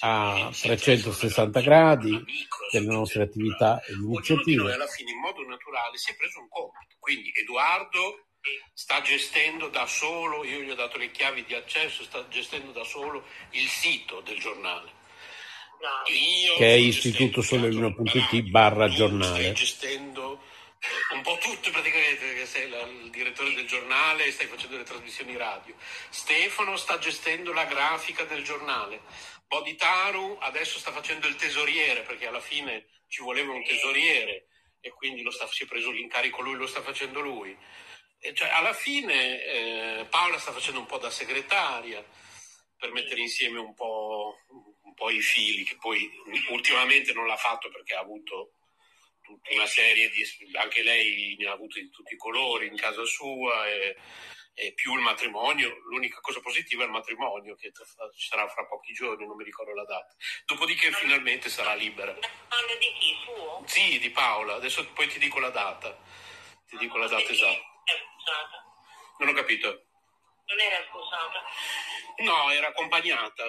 a 0.00 0.50
360 0.52 1.60
gradi 1.60 2.22
delle 2.70 2.86
nostre 2.86 3.24
attività 3.24 3.82
e 3.82 3.92
Ognuno 3.94 4.14
iniziative. 4.14 4.72
alla 4.72 4.86
fine 4.86 5.10
in 5.10 5.18
modo 5.18 5.42
naturale 5.42 5.96
si 5.96 6.12
è 6.12 6.16
preso 6.16 6.38
un 6.40 6.48
compito. 6.48 6.94
Quindi 7.00 7.32
Edoardo 7.34 8.27
sta 8.74 9.00
gestendo 9.02 9.68
da 9.68 9.86
solo, 9.86 10.44
io 10.44 10.60
gli 10.60 10.70
ho 10.70 10.74
dato 10.74 10.98
le 10.98 11.10
chiavi 11.10 11.44
di 11.44 11.54
accesso, 11.54 12.02
sta 12.04 12.26
gestendo 12.28 12.72
da 12.72 12.84
solo 12.84 13.26
il 13.50 13.68
sito 13.68 14.20
del 14.20 14.38
giornale. 14.38 14.96
Io 16.06 16.56
Che 16.56 16.66
è 16.66 16.76
istitutosoleluna.it 16.76 18.40
barra 18.50 18.88
giornale. 18.88 19.40
Stai 19.42 19.54
gestendo 19.54 20.42
un 21.12 21.22
po' 21.22 21.38
tutto 21.40 21.70
praticamente, 21.70 22.24
perché 22.24 22.46
sei 22.46 22.68
la- 22.68 22.80
il 22.82 23.10
direttore 23.10 23.52
del 23.54 23.66
giornale 23.66 24.24
e 24.24 24.32
stai 24.32 24.46
facendo 24.46 24.76
le 24.76 24.84
trasmissioni 24.84 25.36
radio. 25.36 25.74
Stefano 26.08 26.76
sta 26.76 26.98
gestendo 26.98 27.52
la 27.52 27.64
grafica 27.64 28.24
del 28.24 28.42
giornale. 28.42 29.02
Boditaru 29.46 30.38
adesso 30.40 30.78
sta 30.78 30.90
facendo 30.92 31.26
il 31.26 31.36
tesoriere, 31.36 32.02
perché 32.02 32.26
alla 32.26 32.40
fine 32.40 32.86
ci 33.08 33.22
voleva 33.22 33.52
un 33.52 33.64
tesoriere 33.64 34.46
e 34.80 34.90
quindi 34.90 35.22
lo 35.22 35.30
sta- 35.30 35.48
si 35.48 35.62
è 35.64 35.66
preso 35.66 35.90
l'incarico 35.90 36.42
lui, 36.42 36.54
lo 36.56 36.66
sta 36.66 36.82
facendo 36.82 37.20
lui. 37.20 37.56
Cioè, 38.20 38.48
alla 38.48 38.72
fine 38.72 39.42
eh, 39.42 40.06
Paola 40.10 40.38
sta 40.38 40.52
facendo 40.52 40.80
un 40.80 40.86
po' 40.86 40.98
da 40.98 41.10
segretaria 41.10 42.04
per 42.76 42.92
mettere 42.92 43.20
insieme 43.20 43.58
un 43.58 43.74
po', 43.74 44.38
un 44.82 44.94
po' 44.94 45.10
i 45.10 45.20
fili, 45.20 45.64
che 45.64 45.76
poi 45.76 46.10
ultimamente 46.50 47.12
non 47.12 47.26
l'ha 47.26 47.36
fatto 47.36 47.68
perché 47.70 47.94
ha 47.94 48.00
avuto 48.00 48.52
tutta 49.22 49.52
una 49.54 49.66
serie 49.66 50.10
di... 50.10 50.24
anche 50.56 50.82
lei 50.82 51.36
ne 51.38 51.46
ha 51.46 51.52
avuti 51.52 51.80
di 51.80 51.90
tutti 51.90 52.14
i 52.14 52.16
colori 52.16 52.66
in 52.66 52.76
casa 52.76 53.04
sua 53.04 53.68
e, 53.68 53.96
e 54.54 54.72
più 54.72 54.94
il 54.94 55.00
matrimonio, 55.00 55.76
l'unica 55.88 56.18
cosa 56.20 56.40
positiva 56.40 56.82
è 56.82 56.86
il 56.86 56.92
matrimonio 56.92 57.54
che 57.54 57.70
ci 58.16 58.26
sarà 58.28 58.48
fra 58.48 58.66
pochi 58.66 58.92
giorni, 58.92 59.26
non 59.26 59.36
mi 59.36 59.44
ricordo 59.44 59.74
la 59.74 59.84
data. 59.84 60.14
Dopodiché 60.46 60.90
finalmente 60.92 61.48
sarà 61.48 61.74
libera. 61.74 62.12
Parla 62.12 62.74
di 62.78 62.92
chi? 62.98 63.14
Suo? 63.22 63.62
Sì, 63.66 63.98
di 63.98 64.10
Paola, 64.10 64.54
adesso 64.54 64.84
poi 64.92 65.06
ti 65.08 65.18
dico 65.18 65.38
la 65.38 65.50
data, 65.50 65.96
ti 66.66 66.76
dico 66.76 66.96
la 66.96 67.06
data 67.06 67.22
Perché 67.22 67.34
esatta. 67.34 67.76
È 67.88 67.96
sposata. 67.96 68.64
Non 69.18 69.28
ho 69.28 69.32
capito. 69.32 69.68
Non 70.46 70.60
era 70.60 70.84
sposata. 70.88 71.42
No, 72.18 72.50
era 72.50 72.68
accompagnata. 72.68 73.44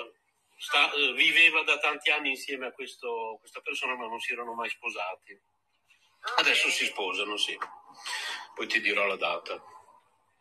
Sta- 0.58 0.91
eh, 0.93 1.13
viveva 1.13 1.63
da 1.63 1.78
tanti 1.80 2.10
anni 2.12 2.30
insieme 2.32 2.67
a 2.67 2.71
questo- 2.71 3.38
questa 3.39 3.62
persona, 3.62 3.95
ma 3.95 4.08
non 4.08 4.19
si 4.19 4.34
erano 4.34 4.54
mai 4.54 4.69
sposati. 4.69 5.39
Ah, 6.21 6.34
Adesso 6.39 6.63
bene. 6.67 6.73
si 6.75 6.86
sposano, 6.86 7.38
sì. 7.38 7.58
Poi 8.56 8.67
ti 8.67 8.82
dirò 8.82 9.06
la 9.06 9.15
data. 9.15 9.54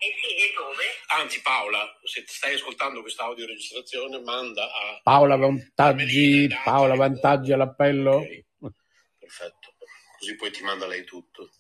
E 0.00 0.14
sì, 0.22 0.34
e 0.36 0.52
dove? 0.54 0.84
Anzi, 1.08 1.40
Paola, 1.42 1.98
se 2.04 2.24
stai 2.26 2.54
ascoltando 2.54 3.00
questa 3.00 3.24
audioregistrazione, 3.24 4.20
manda 4.20 4.64
a. 4.72 5.00
Paola 5.02 5.36
Vantaggi, 5.36 6.48
Paola 6.64 6.94
Vantaggi 6.94 7.52
all'appello. 7.52 8.16
Ok, 8.16 8.44
Perfetto, 9.18 9.74
così 10.18 10.34
poi 10.36 10.50
ti 10.52 10.62
manda 10.62 10.86
lei 10.86 11.04
tutto. 11.04 11.50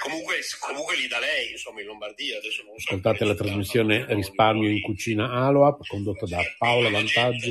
Comunque, 0.00 0.40
comunque 0.60 0.96
lì 0.96 1.06
da 1.06 1.18
lei, 1.18 1.52
insomma, 1.52 1.80
in 1.80 1.86
Lombardia, 1.86 2.38
adesso 2.38 2.62
non 2.64 2.78
so. 2.78 2.88
Ascoltate 2.88 3.24
la 3.24 3.34
trasmissione 3.34 4.06
Risparmio 4.14 4.68
in 4.68 4.80
cucina 4.82 5.30
Aloap 5.46 5.86
condotta 5.86 6.26
da 6.26 6.40
Paola 6.58 6.90
Vantaggi, 6.90 7.50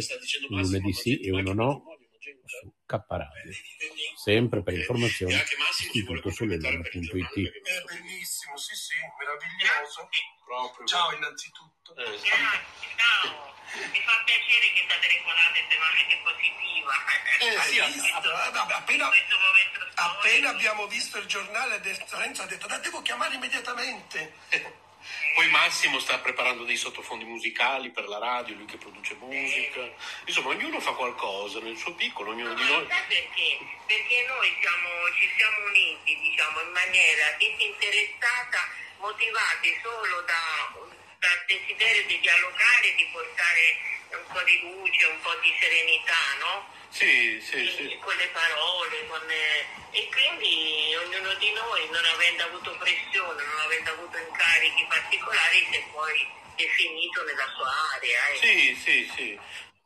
un 0.49 0.61
lunedì 0.61 0.93
sì 0.93 1.19
e 1.19 1.31
uno 1.31 1.53
no, 1.53 1.83
su 2.45 2.71
K 2.85 3.03
Radio. 3.07 3.51
Sempre 4.15 4.63
per 4.63 4.73
informazioni 4.73 5.33
istitutosoleluna.it. 5.33 6.93
È 6.93 7.11
bellissimo, 7.31 8.57
sì, 8.57 8.75
sì, 8.75 8.95
meraviglioso. 9.19 10.09
Proprio. 10.45 10.85
Ciao 10.85 11.15
innanzitutto. 11.15 11.95
Eh. 11.95 12.74
Mi 13.91 14.01
fa 14.01 14.21
piacere 14.25 14.71
che 14.73 14.83
state 14.87 15.07
telefonate 15.07 15.65
tematiche 15.67 16.19
positiva. 16.23 16.93
Eh, 17.39 17.59
sì, 17.69 17.79
Hai 17.79 17.91
visto? 17.91 18.15
ah, 18.15 18.51
Eh, 18.69 18.73
appena, 18.73 19.03
In 19.05 19.09
questo 19.09 19.37
storico. 19.37 19.91
appena 19.95 20.49
abbiamo 20.49 20.87
visto 20.87 21.17
il 21.17 21.25
giornale, 21.25 21.81
Renzo 22.11 22.41
ha 22.41 22.45
detto, 22.45 22.67
la 22.67 22.77
devo 22.77 23.01
chiamare 23.01 23.35
immediatamente. 23.35 24.33
Poi 25.35 25.47
Massimo 25.49 25.99
sta 25.99 26.17
preparando 26.17 26.63
dei 26.63 26.77
sottofondi 26.77 27.25
musicali 27.25 27.91
per 27.91 28.07
la 28.07 28.17
radio, 28.17 28.55
lui 28.55 28.65
che 28.65 28.77
produce 28.77 29.13
musica. 29.15 29.81
Insomma, 30.25 30.49
ognuno 30.49 30.79
fa 30.79 30.93
qualcosa 30.93 31.59
nel 31.59 31.77
suo 31.77 31.93
piccolo, 31.93 32.31
ognuno 32.31 32.53
di 32.55 32.63
Ma 32.63 32.69
noi. 32.69 32.87
sai 32.89 33.03
perché? 33.07 33.57
Perché 33.85 34.25
noi 34.27 34.57
siamo, 34.61 34.89
ci 35.19 35.29
siamo 35.37 35.65
uniti, 35.67 36.17
diciamo, 36.21 36.61
in 36.61 36.71
maniera 36.71 37.31
disinteressata, 37.37 38.67
motivati 38.97 39.79
solo 39.83 40.21
da, 40.21 40.73
dal 41.19 41.43
desiderio 41.47 42.05
di 42.05 42.19
dialogare, 42.19 42.95
di 42.95 43.07
portare 43.11 43.93
un 44.11 44.25
po' 44.31 44.43
di 44.43 44.59
luce, 44.61 45.05
un 45.05 45.19
po' 45.21 45.35
di 45.41 45.53
serenità, 45.59 46.23
no? 46.39 46.73
Sì, 46.89 47.41
sì, 47.41 47.67
sì. 47.75 47.97
con 47.99 48.15
le 48.15 48.27
parole, 48.29 49.05
con, 49.07 49.29
eh, 49.29 49.65
e 49.91 50.07
quindi 50.09 50.95
ognuno 50.95 51.33
di 51.35 51.51
noi, 51.51 51.89
non 51.89 52.05
avendo 52.05 52.43
avuto 52.43 52.77
pressione, 52.77 53.43
non 53.43 53.59
avendo 53.59 53.91
avuto 53.91 54.17
incarichi 54.17 54.85
particolari, 54.87 55.67
si 55.69 55.75
è 55.77 55.83
poi 55.91 56.25
definito 56.55 57.23
nella 57.23 57.51
sua 57.53 57.69
area. 57.95 58.29
ecco. 58.29 58.45
Sì, 58.45 58.75
sì, 58.75 59.11
sì. 59.13 59.39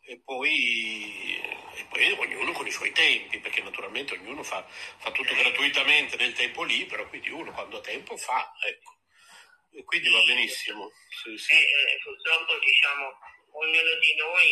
E 0.06 0.22
poi, 0.24 1.42
e 1.76 1.84
poi 1.86 2.12
ognuno 2.12 2.52
con 2.52 2.68
i 2.68 2.72
suoi 2.72 2.92
tempi, 2.92 3.40
perché 3.40 3.62
naturalmente 3.62 4.14
ognuno 4.14 4.44
fa, 4.44 4.64
fa 4.98 5.12
tutto 5.12 5.34
gratuitamente 5.36 6.16
nel 6.18 6.34
tempo 6.34 6.64
libero, 6.64 7.08
quindi 7.10 7.30
uno 7.30 7.52
quando 7.52 7.78
ha 7.78 7.82
tempo 7.82 8.18
fa, 8.18 8.52
ecco. 8.68 8.98
E 9.72 9.84
quindi 9.84 10.10
va 10.10 10.22
benissimo. 10.24 10.92
Sì, 11.24 11.38
sì. 11.38 11.54
E, 11.54 11.58
eh, 11.58 12.00
purtroppo 12.04 12.58
diciamo 12.60 13.14
ognuno 13.54 13.94
di 14.00 14.16
noi 14.16 14.48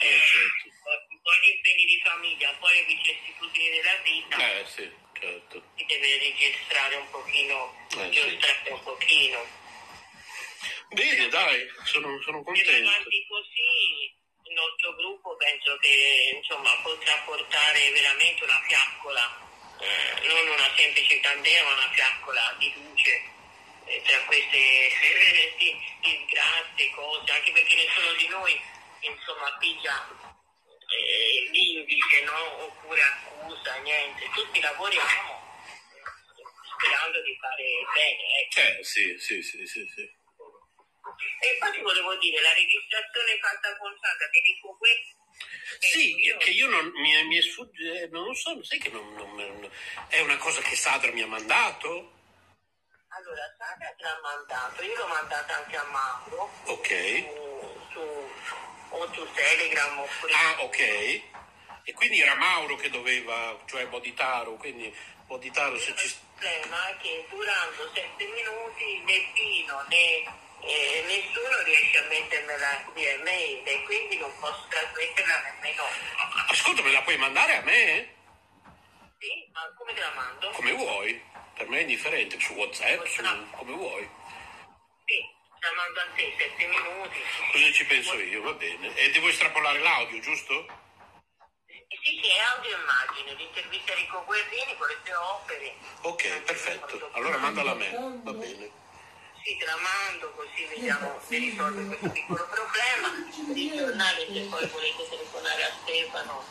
Eh, 0.00 0.06
certo. 0.06 0.68
un 1.10 1.20
po' 1.22 1.30
gli 1.42 1.50
impegni 1.56 1.84
di 1.84 2.00
famiglia, 2.04 2.50
un 2.50 2.58
po' 2.60 2.68
le 2.68 2.84
vicissitudini 2.84 3.70
della 3.70 3.96
vita, 4.04 4.36
Eh, 4.38 4.64
sì, 4.66 4.88
certo. 5.18 5.72
si 5.76 5.84
deve 5.86 6.18
registrare 6.18 6.94
un 6.94 7.10
pochino, 7.10 7.86
Eh, 7.98 8.08
giostrare 8.10 8.70
un 8.70 8.82
pochino. 8.84 9.44
Bene, 10.90 11.28
dai, 11.28 11.66
sono, 11.84 12.20
sono 12.22 12.38
Se 12.38 12.44
contento. 12.44 12.88
avanti 12.88 13.26
così, 13.26 14.14
il 14.44 14.52
nostro 14.54 14.94
gruppo 14.94 15.36
penso 15.36 15.76
che 15.78 16.30
insomma 16.36 16.70
potrà 16.82 17.16
portare 17.26 17.90
veramente 17.90 18.44
una 18.44 18.62
fiaccola, 18.68 19.48
eh, 19.80 20.28
non 20.28 20.46
una 20.48 20.70
semplice 20.76 21.18
candela, 21.18 21.62
ma 21.64 21.72
una 21.74 21.90
fiaccola 21.92 22.54
di 22.60 22.72
luce 22.74 23.10
eh, 23.10 23.26
tra 24.04 24.18
queste 24.24 24.58
di- 25.58 25.76
disgrazie, 26.00 26.90
cose, 26.94 27.32
anche 27.32 27.52
perché 27.52 27.74
nessuno 27.74 28.12
di 28.14 28.28
noi 28.28 28.60
insomma 29.00 29.56
piglia 29.58 30.08
eh, 30.88 31.48
l'indice, 31.50 32.22
no? 32.24 32.62
oppure 32.64 33.02
accusa, 33.02 33.76
niente, 33.78 34.28
tutti 34.34 34.60
lavoriamo 34.60 35.46
sperando 36.78 37.22
di 37.22 37.36
fare 37.40 37.64
bene. 37.94 38.22
ecco. 38.44 38.60
Eh, 38.80 38.84
sì, 38.84 39.16
sì, 39.18 39.42
sì, 39.42 39.66
sì, 39.66 39.86
sì. 39.94 40.16
E 41.40 41.52
infatti 41.52 41.80
volevo 41.80 42.16
dire, 42.18 42.40
la 42.40 42.52
registrazione 42.52 43.38
fatta 43.40 43.76
con 43.78 43.96
Sandra, 44.00 44.28
che 44.30 44.40
dico 44.42 44.76
questo. 44.76 45.16
Sì, 45.80 46.14
che- 46.16 46.36
che 46.36 46.50
io 46.50 46.68
non 46.68 46.90
mi, 46.94 47.24
mi 47.26 47.40
sfugge, 47.42 48.08
non 48.10 48.24
lo 48.24 48.34
so, 48.34 48.62
sai 48.64 48.78
che 48.78 48.88
non, 48.90 49.12
non- 49.14 49.34
non- 49.34 49.70
è 50.08 50.20
una 50.20 50.36
cosa 50.36 50.60
che 50.62 50.74
Sadra 50.76 51.10
mi 51.12 51.22
ha 51.22 51.26
mandato? 51.26 52.17
Allora, 53.18 53.52
Sandra 53.58 53.92
te 53.96 54.04
l'ha 54.04 54.18
mandato, 54.22 54.82
io 54.84 54.94
l'ho 54.94 55.06
mandata 55.08 55.56
anche 55.56 55.76
a 55.76 55.82
Mauro 55.90 56.50
Ok. 56.66 56.88
su, 57.90 57.90
su, 57.90 58.54
o 58.90 59.12
su 59.12 59.32
Telegram 59.32 59.98
oppure... 59.98 60.32
Ah, 60.32 60.62
ok. 60.62 60.78
E 61.82 61.92
quindi 61.94 62.20
era 62.20 62.36
Mauro 62.36 62.76
che 62.76 62.90
doveva, 62.90 63.58
cioè 63.66 63.88
Boditaro, 63.88 64.52
quindi 64.54 64.94
Boditaro 65.26 65.76
se 65.80 65.90
Il 65.90 65.96
ci... 65.96 66.16
problema 66.36 66.88
è 66.90 66.96
che 66.98 67.26
durando 67.28 67.90
sette 67.92 68.24
minuti 68.24 69.02
né 69.04 69.30
Pino 69.34 69.84
né 69.88 70.22
eh, 70.60 71.02
nessuno 71.08 71.62
riesce 71.64 71.98
a 71.98 72.02
mettermela 72.08 72.84
via 72.94 73.18
mail 73.24 73.66
e 73.66 73.82
quindi 73.82 74.16
non 74.18 74.32
posso 74.38 74.64
trasmetterla 74.68 75.40
nemmeno. 75.40 75.82
Ascolta, 76.50 76.82
me 76.82 76.92
la 76.92 77.02
puoi 77.02 77.16
mandare 77.16 77.56
a 77.56 77.62
me? 77.62 78.14
Sì, 79.18 79.48
ma 79.52 79.72
come 79.76 79.92
te 79.92 80.00
la 80.00 80.12
mando? 80.14 80.50
Come 80.50 80.72
vuoi. 80.72 81.26
Per 81.58 81.68
me 81.68 81.78
è 81.78 81.80
indifferente, 81.80 82.38
su 82.38 82.52
WhatsApp, 82.52 83.04
su, 83.04 83.20
come 83.56 83.72
vuoi. 83.72 84.08
Sì, 85.04 85.18
la 85.58 85.72
mando 85.74 86.00
a 86.00 86.06
te, 86.14 86.32
sette 86.38 86.66
minuti. 86.68 87.18
Così 87.50 87.72
ci 87.72 87.84
penso 87.84 88.14
io, 88.14 88.42
va 88.42 88.52
bene. 88.52 88.94
E 88.94 89.10
devo 89.10 89.26
estrapolare 89.26 89.80
l'audio, 89.80 90.20
giusto? 90.20 90.66
Sì, 91.66 92.20
sì, 92.22 92.28
è 92.28 92.38
audio 92.54 92.70
e 92.70 92.80
immagine, 92.80 93.34
l'intervista 93.34 93.90
a 93.90 93.96
Rico 93.96 94.24
Guerrini 94.24 94.76
con 94.78 94.86
le 94.86 94.98
sue 95.02 95.14
opere. 95.14 95.74
Ok, 96.02 96.42
perfetto. 96.42 97.10
Allora 97.14 97.38
mandala 97.38 97.72
a 97.72 97.74
me, 97.74 97.90
va 98.22 98.32
bene. 98.32 98.70
Sì, 99.42 99.56
te 99.56 99.64
la 99.64 99.76
mando 99.76 100.30
così 100.32 100.64
vediamo 100.66 101.20
se 101.26 101.38
risolve 101.38 101.86
questo 101.86 102.10
piccolo 102.10 102.46
problema. 102.46 103.08
Il 103.52 103.72
giornale, 103.76 104.26
se 104.32 104.40
poi 104.48 104.66
volete 104.66 105.08
telefonare 105.08 105.64
a 105.64 105.72
Stefano 105.82 106.44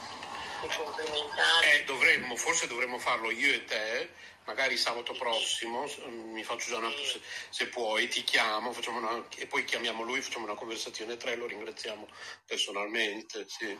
e 0.64 0.76
complimentare. 0.76 1.74
Eh, 1.74 1.84
dovremmo, 1.86 2.36
forse 2.36 2.68
dovremmo 2.68 2.99
farlo 2.99 3.32
io 3.32 3.53
e 3.53 3.64
te, 3.64 4.10
magari 4.48 4.78
sabato 4.78 5.14
prossimo, 5.14 5.86
s- 5.88 6.00
mi 6.34 6.43
faccio 6.43 6.72
già 6.72 6.78
una, 6.78 6.89
se, 6.89 7.20
se 7.50 7.68
puoi, 7.68 8.08
ti 8.08 8.24
chiamo, 8.24 8.72
facciamo 8.72 9.00
una, 9.00 9.24
e 9.38 9.45
poi 9.45 9.66
chiamiamo 9.66 10.04
lui, 10.04 10.22
facciamo 10.22 10.45
una 10.45 10.56
conversazione 10.56 11.18
tra 11.18 11.32
e 11.32 11.36
lo 11.36 11.45
ringraziamo 11.45 12.08
personalmente, 12.45 13.45
sì. 13.48 13.78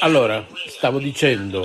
Allora, 0.00 0.46
stavo 0.66 0.98
dicendo, 0.98 1.64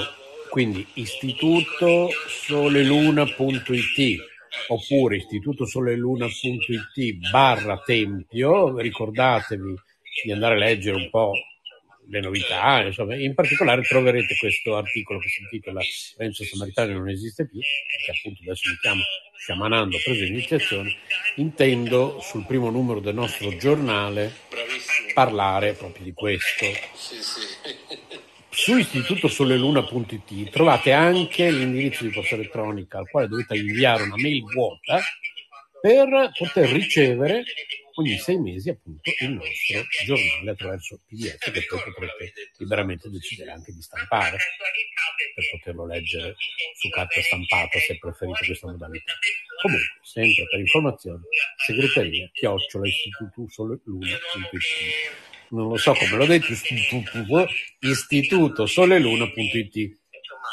quindi 0.49 0.87
istituto 0.93 2.09
soleluna.it 2.27 4.31
oppure 4.67 5.17
istitutosoleluna.it 5.17 7.29
barra 7.31 7.81
tempio, 7.83 8.77
ricordatevi 8.77 9.73
di 10.23 10.31
andare 10.31 10.55
a 10.55 10.57
leggere 10.57 10.97
un 10.97 11.09
po' 11.09 11.31
le 12.07 12.19
novità, 12.19 12.81
insomma, 12.81 13.15
in 13.15 13.33
particolare 13.33 13.81
troverete 13.81 14.35
questo 14.39 14.75
articolo 14.75 15.19
che 15.19 15.29
si 15.29 15.41
intitola 15.41 15.81
Renzo 16.17 16.43
Samaritano 16.43 16.93
non 16.93 17.09
esiste 17.09 17.47
più, 17.47 17.59
che 17.59 18.11
appunto 18.11 18.41
adesso 18.43 18.69
mi 18.69 18.77
chiamo 18.81 19.01
Sciamanando 19.43 19.97
prese 20.01 20.23
iniziazione, 20.23 20.95
intendo 21.35 22.21
sul 22.21 22.45
primo 22.45 22.69
numero 22.69 23.01
del 23.01 23.13
nostro 23.13 23.53
giornale 23.57 24.31
parlare 25.13 25.73
proprio 25.73 26.05
di 26.05 26.13
questo. 26.13 26.65
Su 28.49 28.77
istitutosoleluna.it 28.77 30.49
trovate 30.49 30.93
anche 30.93 31.51
l'indirizzo 31.51 32.05
di 32.05 32.11
posta 32.11 32.35
elettronica 32.35 32.99
al 32.99 33.09
quale 33.09 33.27
dovete 33.27 33.57
inviare 33.57 34.03
una 34.03 34.15
mail 34.15 34.43
vuota 34.43 35.01
per 35.81 36.31
poter 36.37 36.69
ricevere 36.69 37.43
ogni 37.95 38.17
sei 38.17 38.39
mesi 38.39 38.69
appunto 38.69 39.11
il 39.21 39.29
nostro 39.31 39.83
giornale 40.05 40.51
attraverso 40.51 40.99
PDF 41.07 41.51
che 41.51 41.65
poi 41.65 41.79
potrete 41.93 42.51
liberamente 42.57 43.09
decidere 43.09 43.51
anche 43.51 43.71
di 43.71 43.81
stampare 43.81 44.37
per 45.35 45.49
poterlo 45.51 45.85
leggere 45.85 46.35
su 46.75 46.89
carta 46.89 47.21
stampata 47.21 47.77
se 47.79 47.97
preferite 47.97 48.45
questa 48.45 48.67
modalità. 48.67 49.13
Comunque, 49.61 49.87
sempre 50.01 50.43
per 50.49 50.59
informazioni, 50.59 51.21
segreteria 51.65 52.29
chiocciola 52.33 52.87
istitutosoleluna.it 52.87 54.63
non 55.49 55.67
lo 55.69 55.77
so 55.77 55.93
come 55.93 56.15
l'ho 56.17 56.25
detto, 56.25 56.51
istituto, 56.51 57.23
Insomma, 60.09 60.49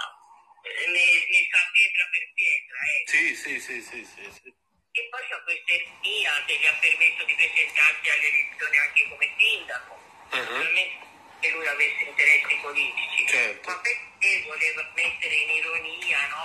ne, 0.92 0.92
ne 0.92 1.40
sa 1.48 1.64
pietra 1.72 2.04
per 2.12 2.20
pietra, 2.36 2.76
eh. 2.84 3.08
Sì, 3.08 3.32
sì, 3.34 3.56
sì, 3.58 3.80
sì, 3.80 4.04
sì. 4.04 4.52
E 4.92 5.06
poi 5.08 5.20
c'è 5.22 5.38
questa 5.44 5.74
spia 5.86 6.32
che 6.46 6.58
gli 6.58 6.66
ha 6.66 6.74
permesso 6.80 7.22
di 7.24 7.34
presentarsi 7.34 8.10
alle 8.10 8.26
elezioni 8.26 8.76
anche 8.78 9.08
come 9.08 9.26
sindaco. 9.38 9.94
Ah, 10.30 10.36
Naturalmente 10.38 11.06
che 11.40 11.50
lui 11.50 11.66
avesse 11.66 12.02
interessi 12.04 12.54
politici. 12.60 13.26
Certo. 13.28 13.70
Ma 13.70 13.78
perché 13.78 14.42
voleva 14.46 14.90
mettere 14.94 15.34
in 15.34 15.50
ironia, 15.50 16.26
no? 16.28 16.44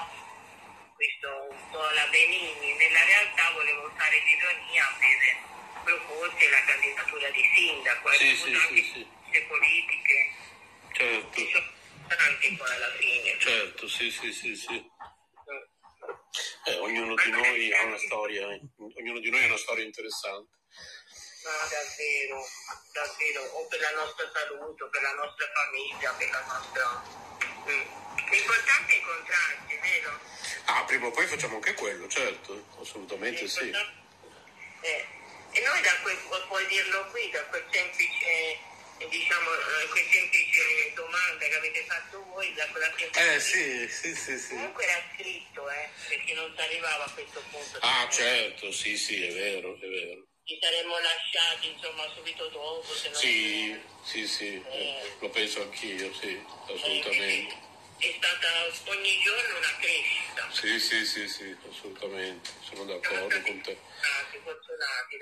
Questo 0.94 1.28
un 1.50 1.70
po' 1.72 1.90
la 1.90 2.06
Benigni. 2.08 2.74
Nella 2.76 3.04
realtà 3.06 3.52
voleva 3.52 3.82
usare 3.82 4.22
l'ironia 4.24 4.86
per 5.00 5.84
proporsi 5.84 6.50
la 6.50 6.64
candidatura 6.66 7.30
di 7.32 7.44
sindaco. 7.56 8.12
Sì, 8.14 8.30
Ha 8.30 8.36
sì, 8.36 8.42
avuto 8.44 8.60
anche 8.62 8.76
sì, 8.84 8.92
sì. 8.94 9.08
le 9.32 9.42
politiche. 9.42 10.32
Certo, 10.94 11.42
tanti 12.08 12.54
poi 12.56 12.72
alla 12.72 12.92
fine. 12.98 13.40
certo, 13.40 13.88
sì, 13.90 14.12
sì, 14.12 14.32
sì, 14.32 14.56
sì. 14.56 14.94
Ognuno 16.86 17.16
di 17.16 17.32
noi 17.32 17.74
ha 17.74 17.84
una 17.84 17.98
storia, 17.98 18.46
ognuno 18.46 19.20
di 19.20 19.32
noi 19.32 19.44
ha 19.44 19.48
una 19.48 19.58
storia 19.58 19.84
interessante. 19.84 20.54
No, 21.42 21.52
davvero, 21.70 22.46
davvero, 22.94 23.42
o 23.58 23.66
per 23.66 23.80
la 23.80 23.92
nostra 23.96 24.30
salute, 24.32 24.84
o 24.84 24.90
per 24.90 25.02
la 25.02 25.14
nostra 25.14 25.48
famiglia, 25.50 26.14
per 26.14 26.30
la 26.30 26.46
nostra... 26.46 27.04
Mm. 27.66 28.30
L'importante 28.30 28.94
è 28.94 28.98
incontrarsi, 28.98 29.78
vero? 29.82 30.20
Ah, 30.66 30.84
prima 30.86 31.08
o 31.08 31.12
poi 31.12 31.26
facciamo 31.26 31.56
anche 31.56 31.74
quello, 31.74 32.08
certo, 32.08 32.68
assolutamente 32.80 33.48
sì. 33.48 33.70
Eh, 34.82 35.06
e 35.52 35.62
noi 35.62 35.82
da 35.82 35.96
quel, 36.04 36.18
pu- 36.18 36.48
puoi 36.48 36.68
dirlo 36.68 37.10
qui, 37.10 37.32
da 37.32 37.44
quel 37.46 37.66
semplice, 37.72 38.60
diciamo, 38.98 39.50
eh, 39.54 39.88
quel 39.90 40.06
semplice 40.12 40.94
domanda 40.94 41.48
che 41.48 41.56
avete 41.56 41.84
fatto 41.86 42.24
voi, 42.26 42.54
da 42.54 42.68
quella. 42.68 42.94
Eh, 42.96 43.40
sì, 43.40 43.88
sì, 43.90 44.16
sì, 44.16 44.38
sì. 44.38 44.50
Comunque 44.50 44.84
era 44.84 45.02
scritto, 45.14 45.70
eh, 45.70 45.90
perché 46.08 46.34
non 46.34 46.54
si 46.56 46.62
arrivava 46.62 47.06
a 47.06 47.12
questo 47.12 47.44
punto. 47.50 47.78
Ah, 47.82 48.08
certo, 48.10 48.72
sì, 48.72 48.98
sì, 48.98 49.24
è 49.24 49.34
vero, 49.34 49.76
è 49.76 49.88
vero. 49.88 50.28
Ci 50.46 50.60
saremmo 50.62 51.00
lasciati, 51.00 51.70
insomma, 51.72 52.08
subito 52.14 52.48
dopo, 52.50 52.94
se 52.94 53.10
non... 53.10 53.18
Sì, 53.18 53.82
sì, 54.04 54.28
sì, 54.28 54.64
eh, 54.70 55.16
lo 55.20 55.30
penso 55.30 55.62
anch'io, 55.62 56.14
sì, 56.14 56.40
assolutamente. 56.70 57.64
È 57.98 58.14
stata 58.18 58.92
ogni 58.92 59.20
giorno 59.24 59.58
una 59.58 59.76
crescita. 59.80 60.50
Sì, 60.52 60.80
sì, 60.80 61.06
sì, 61.06 61.28
sì, 61.28 61.58
assolutamente, 61.68 62.52
sono 62.62 62.86
d'accordo 62.86 63.42
con 63.42 63.62
te. 63.62 63.76
Fortunati, 63.76 64.38
fortunati. 64.44 65.18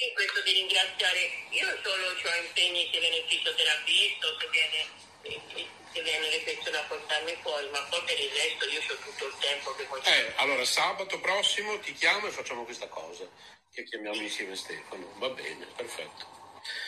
Sì, 0.00 0.10
questo 0.14 0.40
di 0.40 0.52
ringraziare, 0.52 1.30
io 1.50 1.66
solo 1.82 2.06
ho 2.08 2.42
impegni 2.42 2.88
se 2.90 3.00
viene 3.00 3.16
il 3.16 3.24
fisioterapista 3.28 4.26
se 4.40 4.48
viene, 4.48 4.86
eh, 5.20 5.66
se 5.92 6.00
viene 6.00 6.30
le 6.30 6.40
persone 6.40 6.78
a 6.78 6.82
portarmi 6.84 7.36
fuori, 7.42 7.68
ma 7.68 7.82
poi 7.82 8.02
per 8.04 8.18
il 8.18 8.30
resto 8.30 8.64
io 8.64 8.80
ho 8.80 8.96
tutto 8.96 9.26
il 9.26 9.34
tempo 9.38 9.74
che 9.74 9.84
voglio. 9.84 10.04
Eh, 10.04 10.32
allora 10.36 10.64
sabato 10.64 11.20
prossimo 11.20 11.78
ti 11.80 11.92
chiamo 11.92 12.28
e 12.28 12.30
facciamo 12.30 12.64
questa 12.64 12.88
cosa, 12.88 13.28
che 13.74 13.84
chiamiamo 13.84 14.22
insieme 14.22 14.56
Stefano, 14.56 15.12
va 15.18 15.28
bene, 15.28 15.66
perfetto. 15.76 16.24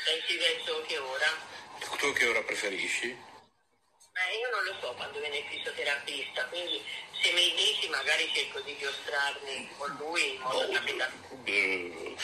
Pensi 0.06 0.38
verso 0.38 0.80
che 0.86 0.96
ora? 0.96 1.28
Tu 1.98 2.12
che 2.14 2.26
ora 2.28 2.40
preferisci? 2.40 3.14
Ma 4.12 4.28
io 4.30 4.48
non 4.50 4.64
lo 4.64 4.76
so 4.80 4.92
quando 4.94 5.18
viene 5.20 5.38
il 5.38 5.44
fisioterapista, 5.48 6.44
quindi 6.46 6.82
se 7.22 7.32
mi 7.32 7.54
dici 7.54 7.88
magari 7.88 8.30
cerco 8.34 8.60
di 8.60 8.76
giostrarmi 8.78 9.68
con 9.78 9.90
lui 9.98 10.34
in 10.34 10.40
modo 10.40 10.66
da 10.66 10.80
Oh, 10.82 11.40
eh, 11.44 12.14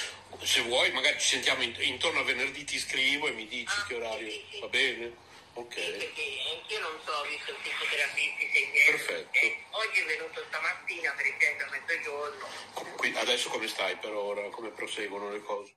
se 0.42 0.60
vuoi, 0.62 0.90
magari 0.92 1.18
ci 1.18 1.28
sentiamo 1.28 1.62
in- 1.62 1.74
intorno 1.80 2.20
a 2.20 2.24
venerdì, 2.24 2.64
ti 2.64 2.78
scrivo 2.78 3.26
e 3.28 3.30
mi 3.32 3.46
dici 3.48 3.72
Ah, 3.74 3.86
che 3.86 3.94
orario. 3.94 4.30
sì, 4.30 4.44
sì. 4.50 4.60
Va 4.60 4.68
bene? 4.68 5.16
Ok. 5.54 5.74
Perché 5.74 6.36
anch'io 6.54 6.78
non 6.80 7.00
so, 7.04 7.22
visto 7.22 7.50
il 7.50 7.56
fisioterapista 7.62 8.38
se 8.52 8.70
viene. 8.70 8.90
Perfetto. 8.90 9.38
Eh, 9.38 9.64
oggi 9.70 10.00
è 10.00 10.04
venuto 10.04 10.44
stamattina, 10.46 11.12
per 11.12 11.26
esempio, 11.26 11.66
a 11.66 11.70
mezzogiorno. 11.70 12.48
Qui- 12.96 13.16
adesso 13.16 13.48
come 13.48 13.66
stai 13.66 13.96
per 13.96 14.12
ora? 14.12 14.42
Come 14.50 14.70
proseguono 14.70 15.30
le 15.30 15.40
cose? 15.42 15.72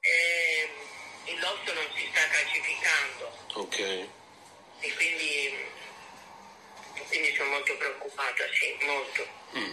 Eh, 0.00 0.70
il 1.26 1.38
l'osso 1.40 1.72
non 1.74 1.86
si 1.94 2.08
sta 2.10 2.26
calcificando 2.28 3.36
Ok. 3.54 4.08
E 4.86 4.94
quindi, 4.94 5.54
quindi 7.08 7.34
sono 7.34 7.50
molto 7.50 7.76
preoccupata, 7.76 8.44
sì, 8.52 8.76
molto. 8.84 9.26
Mm. 9.56 9.72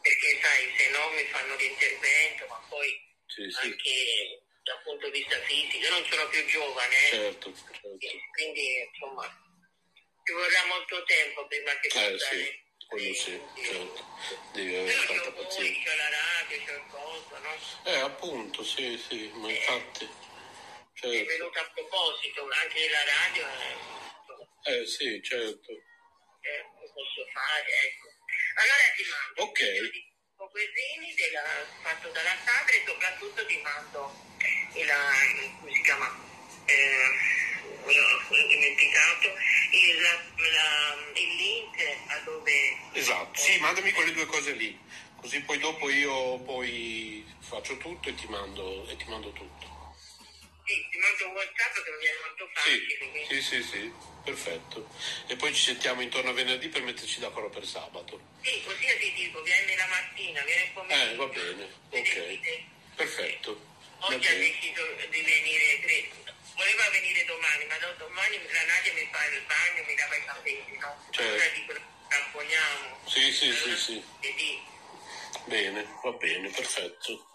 Perché 0.00 0.40
sai, 0.42 0.74
se 0.76 0.90
no 0.90 1.10
mi 1.10 1.24
fanno 1.24 1.54
l'intervento, 1.56 2.46
ma 2.48 2.60
poi 2.68 2.88
Sì, 3.26 3.48
sì. 3.50 3.66
anche 3.66 4.42
dal 4.64 4.80
punto 4.84 5.10
di 5.10 5.18
vista 5.20 5.38
fisico, 5.42 5.76
io 5.84 5.90
non 5.90 6.04
sono 6.08 6.28
più 6.28 6.44
giovane, 6.46 6.96
eh, 7.06 7.08
Certo, 7.10 7.52
certo. 7.54 7.88
quindi 8.32 8.88
insomma 8.92 9.26
ci 10.24 10.32
vorrà 10.32 10.64
molto 10.66 11.02
tempo 11.04 11.46
prima 11.46 11.72
che 11.80 11.88
Eh 11.88 12.18
sì, 12.18 12.62
quello 12.86 13.14
sì, 13.14 13.40
certo. 13.64 14.04
Devi 14.52 14.74
avere 14.76 15.06
Però 15.06 15.22
tanta 15.22 15.32
pazienza. 15.42 15.90
c'ho 15.90 15.96
la 15.96 16.08
radio, 16.10 16.64
c'ho 16.64 16.72
il 16.74 16.84
coso, 16.90 17.38
no? 17.38 17.90
Eh, 17.90 17.98
appunto, 18.00 18.64
sì, 18.64 19.04
sì, 19.08 19.30
ma 19.34 19.50
infatti. 19.50 20.04
È 20.04 21.00
Certo. 21.00 21.24
venuto 21.26 21.58
a 21.58 21.70
proposito, 21.74 22.48
anche 22.62 22.88
la 22.88 23.04
radio, 23.04 23.46
eh, 24.64 24.86
sì, 24.86 25.20
certo. 25.22 25.70
eh, 25.72 26.62
lo 26.80 26.92
posso 26.92 27.26
fare, 27.32 27.66
ecco. 27.86 28.08
Allora 28.54 28.84
ti 28.96 29.02
mando 29.08 29.42
Ok. 29.50 29.60
un 29.60 30.10
Coquesini 30.36 31.14
della- 31.14 31.66
fatto 31.82 32.08
dalla 32.10 32.36
Sadra 32.44 32.72
e 32.74 32.82
soprattutto 32.84 33.46
ti 33.46 33.56
mando 33.62 34.12
il, 34.74 34.90
come 35.60 35.72
si 35.72 35.82
chiama? 35.82 36.08
Eh, 36.66 37.40
ho 37.84 38.46
dimenticato 38.48 39.28
il, 39.70 40.02
la- 40.02 40.96
il 41.14 41.34
link 41.36 41.76
a 42.08 42.18
dove 42.24 42.76
Esatto, 42.92 43.38
sì, 43.38 43.58
mandami 43.60 43.92
quelle 43.92 44.12
due 44.12 44.26
cose 44.26 44.52
lì, 44.52 44.78
così 45.16 45.40
poi 45.42 45.58
dopo 45.58 45.88
io 45.90 46.38
poi 46.40 47.24
faccio 47.40 47.76
tutto 47.78 48.08
e 48.08 48.14
ti 48.14 48.26
mando, 48.26 48.86
e 48.88 48.96
ti 48.96 49.04
mando 49.08 49.32
tutto. 49.32 49.71
Sì, 50.64 50.86
ti 50.90 50.98
mando 50.98 51.26
un 51.28 51.32
WhatsApp 51.34 51.74
che 51.82 51.90
mi 51.90 51.98
viene 51.98 52.18
molto 52.24 52.46
Sì, 52.46 52.52
facile. 52.54 52.98
quindi- 52.98 53.24
sì, 53.28 53.42
sì, 53.42 53.62
sì, 53.62 53.92
perfetto. 54.24 54.88
E 55.26 55.36
poi 55.36 55.54
ci 55.54 55.62
sentiamo 55.62 56.00
intorno 56.02 56.30
a 56.30 56.32
venerdì 56.32 56.68
per 56.68 56.82
metterci 56.82 57.20
d'accordo 57.20 57.48
per 57.48 57.66
sabato. 57.66 58.20
Sì, 58.42 58.62
così 58.64 58.84
io 58.86 58.96
ti 58.98 59.12
dico, 59.12 59.42
vieni 59.42 59.74
la 59.76 59.86
mattina, 59.86 60.40
vieni 60.42 60.62
il 60.62 60.70
pomeriggio. 60.72 61.12
Eh, 61.12 61.14
va 61.16 61.26
bene, 61.26 61.72
ok. 61.90 62.40
Perfetto. 62.96 63.70
Oggi 64.00 64.26
ha 64.26 64.34
deciso 64.34 64.84
di 65.10 65.22
venire, 65.22 65.80
tre- 65.80 66.10
voleva 66.56 66.88
venire 66.90 67.24
domani, 67.24 67.64
ma 67.66 67.76
no, 67.78 67.92
domani 67.98 68.36
la 68.50 68.64
Nadia 68.64 68.92
mi 68.94 69.08
fa 69.12 69.24
il 69.26 69.42
bagno, 69.46 69.84
mi 69.86 69.96
lava 69.96 70.16
i 70.16 70.24
capelli, 70.24 70.76
no? 70.78 71.06
Certo. 71.10 71.22
Allora 71.22 71.48
dico, 71.54 71.74
tamponiamo. 72.08 73.00
Sì, 73.06 73.32
sì, 73.32 73.52
sì, 73.52 73.76
sì. 73.76 74.04
Vedi? 74.20 74.60
Bene, 75.44 75.86
va 76.02 76.10
bene, 76.12 76.48
perfetto. 76.50 77.26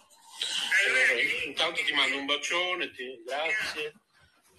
Sì. 0.88 1.48
intanto 1.48 1.84
ti 1.84 1.92
mando 1.94 2.18
un 2.18 2.26
bacione, 2.26 2.92
ti- 2.92 3.22
grazie. 3.26 3.94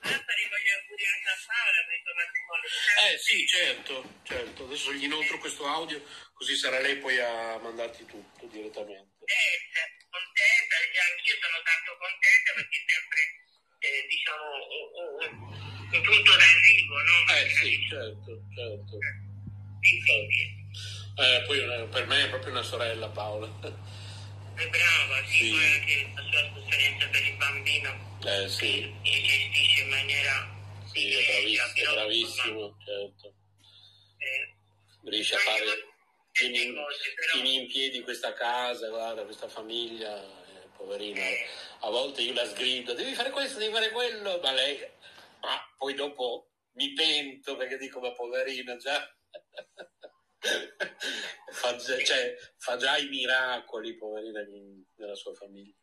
Faremo 0.01 0.57
gli 0.63 0.71
auguri 0.79 1.05
anche 1.11 1.29
a 1.29 1.39
Paola 1.47 1.81
per 1.89 1.97
il 1.99 2.15
matrimonio. 2.15 2.69
Eh 3.13 3.19
sì, 3.19 3.47
certo, 3.47 4.21
certo. 4.25 4.65
Adesso 4.65 4.93
gli 4.93 5.05
inoltro 5.05 5.39
questo 5.39 5.67
audio, 5.67 6.03
così 6.35 6.55
sarà 6.57 6.79
lei 6.81 6.97
poi 6.99 7.19
a 7.19 7.59
mandarti 7.59 8.05
tutto 8.07 8.47
direttamente. 8.47 9.17
contenta, 9.19 9.81
contenta, 10.09 10.75
e 10.79 10.99
anch'io 11.13 11.37
sono 11.43 11.59
tanto 11.67 11.91
contenta 11.99 12.49
perché 12.55 12.79
sempre, 12.87 13.21
eh, 13.81 14.07
diciamo, 14.09 14.45
un, 14.69 14.89
un- 15.19 15.97
un 15.99 16.03
punto 16.03 16.33
d'arrivo, 16.37 16.95
no? 17.03 17.17
Eh 17.35 17.49
sì, 17.51 17.87
certo, 17.89 18.31
certo. 18.55 18.97
E 19.81 20.03
quindi 20.05 20.57
Eh, 21.19 21.43
poi 21.47 21.59
eh, 21.59 21.89
per 21.91 22.07
me 22.07 22.25
è 22.25 22.29
proprio 22.29 22.53
una 22.53 22.63
sorella 22.63 23.09
Paola. 23.09 23.49
È 24.59 24.69
brava, 24.69 25.25
sì, 25.27 25.37
Sì. 25.37 25.51
poi 25.51 25.67
anche 25.73 26.13
la 26.15 26.23
sua 26.31 26.51
sofferenza 26.55 27.07
per 27.09 27.23
il 27.27 27.37
bambino 27.37 28.17
Eh 28.25 28.49
sì, 28.49 28.95
che 29.03 29.23
gestisce 29.23 29.83
in 29.83 29.89
maniera 29.89 30.57
sì, 30.93 31.13
è 31.13 31.25
bravissimo, 31.25 31.91
è 31.91 31.95
bravissimo, 31.95 32.77
certo. 32.85 33.35
eh, 34.19 34.55
Riesce 35.05 35.35
a 35.37 35.39
fare, 35.39 35.65
cose, 35.65 37.15
però- 37.15 37.45
in 37.45 37.67
piedi 37.69 38.01
questa 38.03 38.33
casa, 38.35 38.89
guarda, 38.89 39.23
questa 39.25 39.49
famiglia, 39.49 40.21
eh, 40.23 40.69
poverina. 40.77 41.21
Eh. 41.21 41.47
A 41.81 41.91
volte 41.91 42.23
io 42.23 42.33
la 42.33 42.47
sgrido, 42.47 42.95
devi 42.95 43.15
fare 43.15 43.31
questo, 43.31 43.59
devi 43.59 43.73
fare 43.73 43.91
quello, 43.91 44.41
ma 44.43 44.53
lei, 44.53 44.79
ma 45.41 45.75
poi 45.77 45.95
dopo 45.95 46.51
mi 46.73 46.93
pento 46.93 47.57
perché 47.57 47.77
dico, 47.79 48.01
ma 48.01 48.13
poverina, 48.13 48.77
già... 48.77 49.09
fa, 51.53 51.77
già- 51.77 52.03
cioè, 52.05 52.35
fa 52.59 52.77
già 52.77 52.97
i 52.97 53.07
miracoli, 53.09 53.97
poverina, 53.97 54.41
in- 54.43 54.83
nella 54.97 55.15
sua 55.15 55.35
famiglia. 55.35 55.75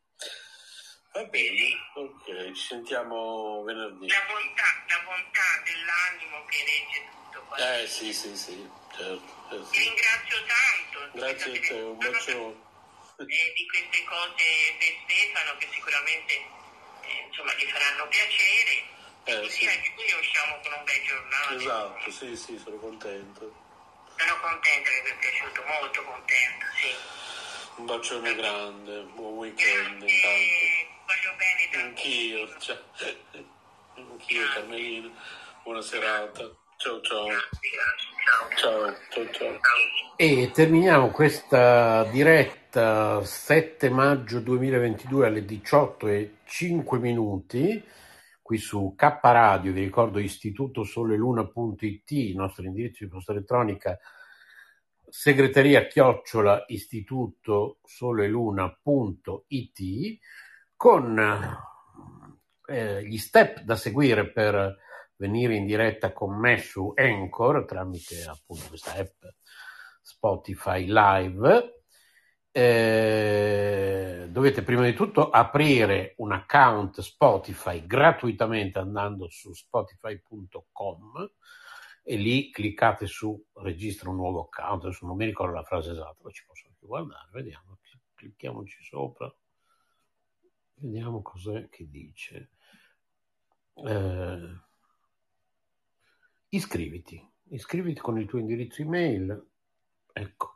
Va 1.13 1.23
bene, 1.25 1.69
ok, 1.95 2.51
ci 2.51 2.61
sentiamo 2.61 3.63
venerdì. 3.63 4.07
la 4.07 4.25
bontà, 4.27 4.83
la 4.89 4.99
bontà 5.05 5.61
dell'animo 5.63 6.43
che 6.45 6.57
regge 6.65 7.09
tutto. 7.09 7.45
poi. 7.47 7.81
Eh 7.83 7.87
sì, 7.87 8.13
sì, 8.13 8.35
sì, 8.35 8.69
certo. 8.97 9.47
eh, 9.55 9.69
Ti 9.71 9.79
ringrazio 9.79 10.37
tanto. 10.43 11.17
Grazie 11.17 11.57
a 11.57 11.61
te, 11.61 11.73
un 11.81 11.97
bacione. 11.97 12.63
eh, 13.17 13.53
di 13.55 13.65
queste 13.67 14.03
cose 14.03 14.43
per 14.77 14.93
Stefano 15.07 15.57
che 15.57 15.67
sicuramente 15.71 16.33
eh, 16.33 17.25
insomma 17.29 17.53
gli 17.53 17.63
faranno 17.69 18.07
piacere 18.09 18.83
Eh, 19.23 19.39
così 19.39 19.49
sì. 19.61 19.67
anche 19.67 19.93
qui 19.93 20.03
usciamo 20.19 20.59
con 20.61 20.73
un 20.73 20.83
bel 20.83 21.05
giornale 21.05 21.55
Esatto, 21.55 22.11
sì, 22.11 22.35
sì, 22.35 22.57
sono 22.59 22.75
contento. 22.77 23.63
Sono 24.17 24.39
contenta 24.41 24.89
che 24.89 25.01
mi 25.03 25.09
è 25.09 25.17
piaciuto 25.19 25.63
molto 25.67 26.03
contenta 26.03 26.65
sì. 26.75 26.91
Un 27.77 27.85
bacione 27.85 28.35
grande, 28.35 29.01
buon 29.15 29.33
weekend 29.33 30.01
intanto. 30.01 30.07
grazie 30.07 30.93
voglio 31.05 31.35
bene 31.37 31.69
tantissimo 31.71 32.41
Anch'io, 32.41 32.59
ciao. 32.59 32.77
Anch'io 34.11 34.49
Carmelina, 34.53 35.09
buona 35.63 35.81
serata. 35.81 36.49
Ciao 36.77 37.01
ciao. 37.01 37.25
grazie 37.25 37.69
grazie 37.71 38.15
ciao 38.25 38.49
Ciao, 38.55 38.95
ciao, 39.09 39.31
ciao. 39.31 39.59
ciao 39.59 40.13
E 40.17 40.51
terminiamo 40.53 41.09
questa 41.11 42.03
diretta 42.05 43.23
7 43.23 43.89
maggio 43.89 44.39
2022 44.39 45.25
alle 45.27 45.45
18 45.45 46.07
e 46.07 46.35
5 46.45 46.99
minuti 46.99 47.83
qui 48.45 48.59
su 48.59 48.93
K 48.95 49.17
Radio, 49.23 49.73
vi 49.73 49.81
ricordo 49.81 50.19
istituto 50.19 50.83
soleluna.it, 50.83 52.11
il 52.11 52.35
nostro 52.35 52.63
indirizzo 52.63 53.03
di 53.03 53.09
posta 53.09 53.31
elettronica 53.31 53.97
segreteria 55.09 55.87
chiocciola 55.87 56.65
istituto 56.67 57.79
soleluna.it 57.83 59.79
con 60.75 61.57
eh, 62.67 63.03
gli 63.03 63.17
step 63.17 63.61
da 63.61 63.75
seguire 63.75 64.31
per 64.31 64.77
venire 65.15 65.55
in 65.55 65.65
diretta 65.65 66.13
con 66.13 66.37
me 66.37 66.59
su 66.59 66.93
Anchor 66.95 67.65
tramite 67.65 68.25
appunto 68.25 68.67
questa 68.67 68.93
app 68.93 69.23
Spotify 70.03 70.85
Live. 70.87 71.74
Eh, 72.57 74.27
dovete 74.29 74.63
prima 74.63 74.85
di 74.85 74.93
tutto 74.93 75.29
aprire 75.29 76.13
un 76.19 76.31
account 76.31 77.01
Spotify 77.01 77.85
gratuitamente 77.85 78.79
andando 78.79 79.27
su 79.27 79.51
spotify.com 79.51 81.31
e 82.01 82.15
lì 82.15 82.49
cliccate 82.51 83.07
su 83.07 83.45
registra 83.55 84.09
un 84.09 84.15
nuovo 84.15 84.43
account. 84.43 84.85
Adesso 84.85 85.05
non 85.05 85.17
mi 85.17 85.25
ricordo 85.25 85.53
la 85.53 85.63
frase 85.63 85.91
esatta, 85.91 86.15
ma 86.21 86.31
ci 86.31 86.45
posso 86.47 86.67
anche 86.67 86.85
guardare, 86.85 87.27
vediamo, 87.33 87.77
clicchiamoci 88.13 88.81
sopra, 88.85 89.35
vediamo 90.75 91.21
cos'è 91.21 91.67
che 91.67 91.89
dice. 91.89 92.51
Eh, 93.73 94.59
iscriviti, 96.47 97.31
iscriviti 97.49 97.99
con 97.99 98.17
il 98.17 98.27
tuo 98.27 98.39
indirizzo 98.39 98.81
email, 98.81 99.45
ecco. 100.13 100.54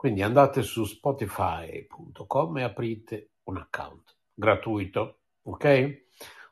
Quindi 0.00 0.22
andate 0.22 0.62
su 0.62 0.86
spotify.com 0.86 2.56
e 2.56 2.62
aprite 2.62 3.32
un 3.42 3.58
account 3.58 4.16
gratuito, 4.32 5.18
ok? 5.42 6.06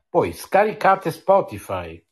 Poi 0.07 0.35
scaricate 0.35 1.11
Spotify 1.11 2.07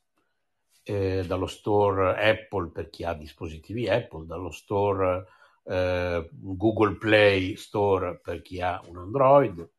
eh, 0.83 1.25
dallo 1.27 1.47
store 1.47 2.17
Apple 2.27 2.71
per 2.71 2.89
chi 2.89 3.05
ha 3.05 3.13
dispositivi 3.13 3.87
Apple, 3.87 4.25
dallo 4.25 4.51
store 4.51 5.27
eh, 5.65 6.27
Google 6.33 6.97
Play 6.97 7.55
Store 7.57 8.19
per 8.19 8.41
chi 8.41 8.63
ha 8.63 8.81
un 8.87 8.97
Android. 8.97 9.71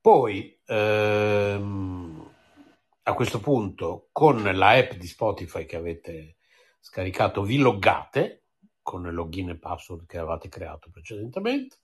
Poi 0.00 0.60
ehm, 0.64 2.34
a 3.02 3.12
questo 3.12 3.38
punto 3.38 4.08
con 4.12 4.42
la 4.42 4.70
app 4.70 4.92
di 4.92 5.06
Spotify 5.06 5.66
che 5.66 5.76
avete 5.76 6.36
scaricato 6.80 7.42
vi 7.42 7.58
loggate 7.58 8.43
con 8.84 9.06
il 9.06 9.14
login 9.14 9.48
e 9.48 9.58
password 9.58 10.06
che 10.06 10.18
avevate 10.18 10.48
creato 10.48 10.90
precedentemente. 10.90 11.78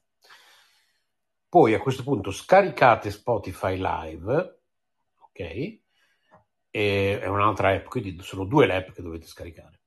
Poi 1.49 1.75
a 1.75 1.81
questo 1.81 2.05
punto 2.05 2.31
scaricate 2.31 3.11
Spotify 3.11 3.77
Live, 3.77 4.61
ok? 5.19 5.41
E 6.71 7.21
è 7.21 7.27
un'altra 7.27 7.71
app, 7.71 7.87
quindi 7.87 8.17
sono 8.23 8.45
due 8.45 8.67
le 8.67 8.77
app 8.77 8.91
che 8.91 9.03
dovete 9.03 9.27
scaricare, 9.27 9.81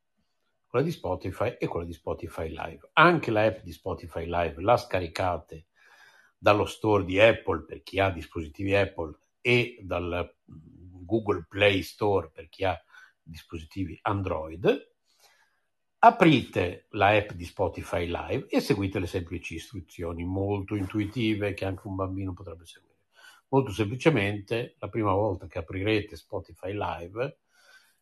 quella 0.68 0.84
di 0.84 0.92
Spotify 0.92 1.56
e 1.58 1.68
quella 1.68 1.86
di 1.86 1.94
Spotify 1.94 2.50
Live. 2.50 2.90
Anche 2.94 3.32
la 3.32 3.46
app 3.46 3.60
di 3.60 3.72
Spotify 3.72 4.26
Live 4.26 4.62
la 4.62 4.76
scaricate 4.76 5.68
dallo 6.38 6.66
store 6.66 7.06
di 7.06 7.22
Apple 7.22 7.64
per 7.64 7.84
chi 7.84 8.00
ha 8.00 8.10
dispositivi 8.10 8.76
Apple 8.76 9.18
e 9.40 9.78
dal 9.84 10.36
Google 10.44 11.46
Play 11.48 11.84
Store 11.84 12.30
per 12.32 12.50
chi 12.50 12.66
ha 12.66 12.78
dispositivi 13.22 13.98
Android. 14.02 14.93
Aprite 16.06 16.88
la 16.90 17.16
app 17.16 17.32
di 17.32 17.46
Spotify 17.46 18.06
Live 18.08 18.48
e 18.50 18.60
seguite 18.60 19.00
le 19.00 19.08
semplici 19.08 19.56
istruzioni 19.56 20.26
molto 20.26 20.76
intuitive 20.76 21.54
che 21.54 21.64
anche 21.64 21.88
un 21.88 21.96
bambino 21.96 22.34
potrebbe 22.34 22.66
seguire. 22.66 23.04
Molto 23.48 23.72
semplicemente, 23.72 24.76
la 24.80 24.90
prima 24.90 25.14
volta 25.14 25.48
che 25.48 25.60
aprirete 25.60 26.18
Spotify 26.18 26.74
Live, 26.74 27.38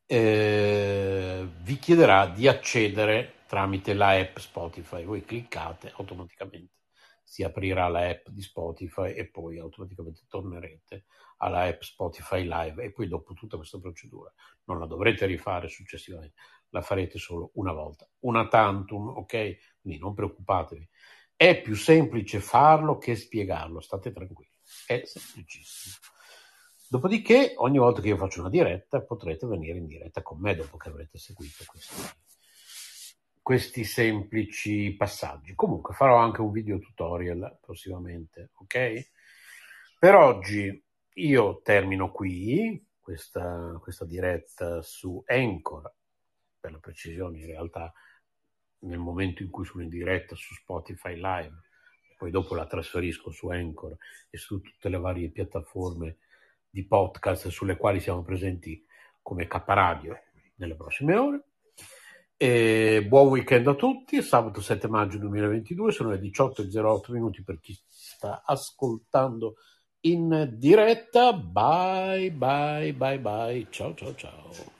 eh, 0.07 1.47
vi 1.61 1.77
chiederà 1.77 2.25
di 2.25 2.47
accedere 2.47 3.33
tramite 3.45 3.93
la 3.93 4.17
app 4.19 4.39
Spotify. 4.39 5.03
Voi 5.03 5.23
cliccate 5.23 5.93
automaticamente, 5.95 6.77
si 7.23 7.43
aprirà 7.43 7.87
la 7.87 8.09
app 8.09 8.29
di 8.29 8.41
Spotify 8.41 9.11
e 9.11 9.29
poi 9.29 9.59
automaticamente 9.59 10.21
tornerete 10.27 11.05
alla 11.37 11.67
app 11.67 11.81
Spotify 11.81 12.47
Live 12.47 12.83
e 12.83 12.91
poi 12.91 13.07
dopo 13.07 13.33
tutta 13.33 13.57
questa 13.57 13.77
procedura 13.77 14.33
non 14.63 14.79
la 14.79 14.85
dovrete 14.85 15.25
rifare 15.25 15.67
successivamente, 15.67 16.35
la 16.71 16.81
farete 16.81 17.17
solo 17.17 17.51
una 17.55 17.71
volta, 17.71 18.09
una 18.19 18.47
tantum, 18.47 19.09
ok? 19.09 19.79
Quindi 19.81 19.99
non 19.99 20.13
preoccupatevi. 20.13 20.89
È 21.35 21.61
più 21.61 21.75
semplice 21.75 22.39
farlo 22.39 22.97
che 22.97 23.15
spiegarlo, 23.15 23.79
state 23.79 24.11
tranquilli. 24.11 24.51
È 24.85 25.01
semplicissimo. 25.05 25.95
Dopodiché, 26.87 27.53
ogni 27.57 27.77
volta 27.77 28.01
che 28.01 28.09
io 28.09 28.17
faccio 28.17 28.41
una 28.41 28.49
diretta, 28.49 29.01
potrete 29.01 29.47
venire 29.47 29.77
in 29.77 29.87
diretta 29.87 30.21
con 30.21 30.39
me 30.39 30.55
dopo 30.55 30.77
che 30.77 30.89
avrete 30.89 31.17
seguito 31.17 31.63
questi, 31.65 31.95
questi 33.41 33.83
semplici 33.83 34.93
passaggi. 34.95 35.55
Comunque 35.55 35.93
farò 35.93 36.17
anche 36.17 36.41
un 36.41 36.51
video 36.51 36.79
tutorial 36.79 37.59
prossimamente, 37.61 38.51
ok? 38.55 39.09
Per 39.97 40.15
oggi 40.15 40.83
io 41.13 41.61
termino 41.61 42.11
qui 42.11 42.85
questa, 42.99 43.77
questa 43.81 44.05
diretta 44.05 44.81
su 44.81 45.23
Anchor, 45.25 45.93
per 46.61 46.71
la 46.71 46.79
precisione 46.79 47.39
in 47.39 47.47
realtà 47.47 47.91
nel 48.83 48.99
momento 48.99 49.43
in 49.43 49.49
cui 49.49 49.65
sono 49.65 49.83
in 49.83 49.89
diretta 49.89 50.35
su 50.35 50.53
Spotify 50.53 51.15
Live 51.15 51.69
poi 52.21 52.29
dopo 52.29 52.53
la 52.53 52.67
trasferisco 52.67 53.31
su 53.31 53.49
Anchor 53.49 53.97
e 54.29 54.37
su 54.37 54.61
tutte 54.61 54.89
le 54.89 54.99
varie 54.99 55.31
piattaforme 55.31 56.17
di 56.69 56.85
podcast 56.85 57.47
sulle 57.47 57.75
quali 57.77 57.99
siamo 57.99 58.21
presenti 58.21 58.85
come 59.23 59.47
K 59.47 59.59
Radio 59.65 60.19
nelle 60.57 60.75
prossime 60.75 61.15
ore. 61.15 61.43
E 62.37 63.03
buon 63.07 63.29
weekend 63.29 63.67
a 63.67 63.73
tutti, 63.73 64.21
sabato 64.21 64.61
7 64.61 64.87
maggio 64.87 65.17
2022, 65.17 65.91
sono 65.91 66.11
le 66.11 66.19
18.08 66.19 67.11
minuti 67.11 67.43
per 67.43 67.59
chi 67.59 67.75
sta 67.87 68.43
ascoltando 68.45 69.55
in 70.01 70.47
diretta. 70.59 71.33
Bye 71.33 72.29
bye 72.31 72.93
bye 72.93 73.19
bye, 73.19 73.67
ciao 73.71 73.95
ciao 73.95 74.13
ciao. 74.13 74.79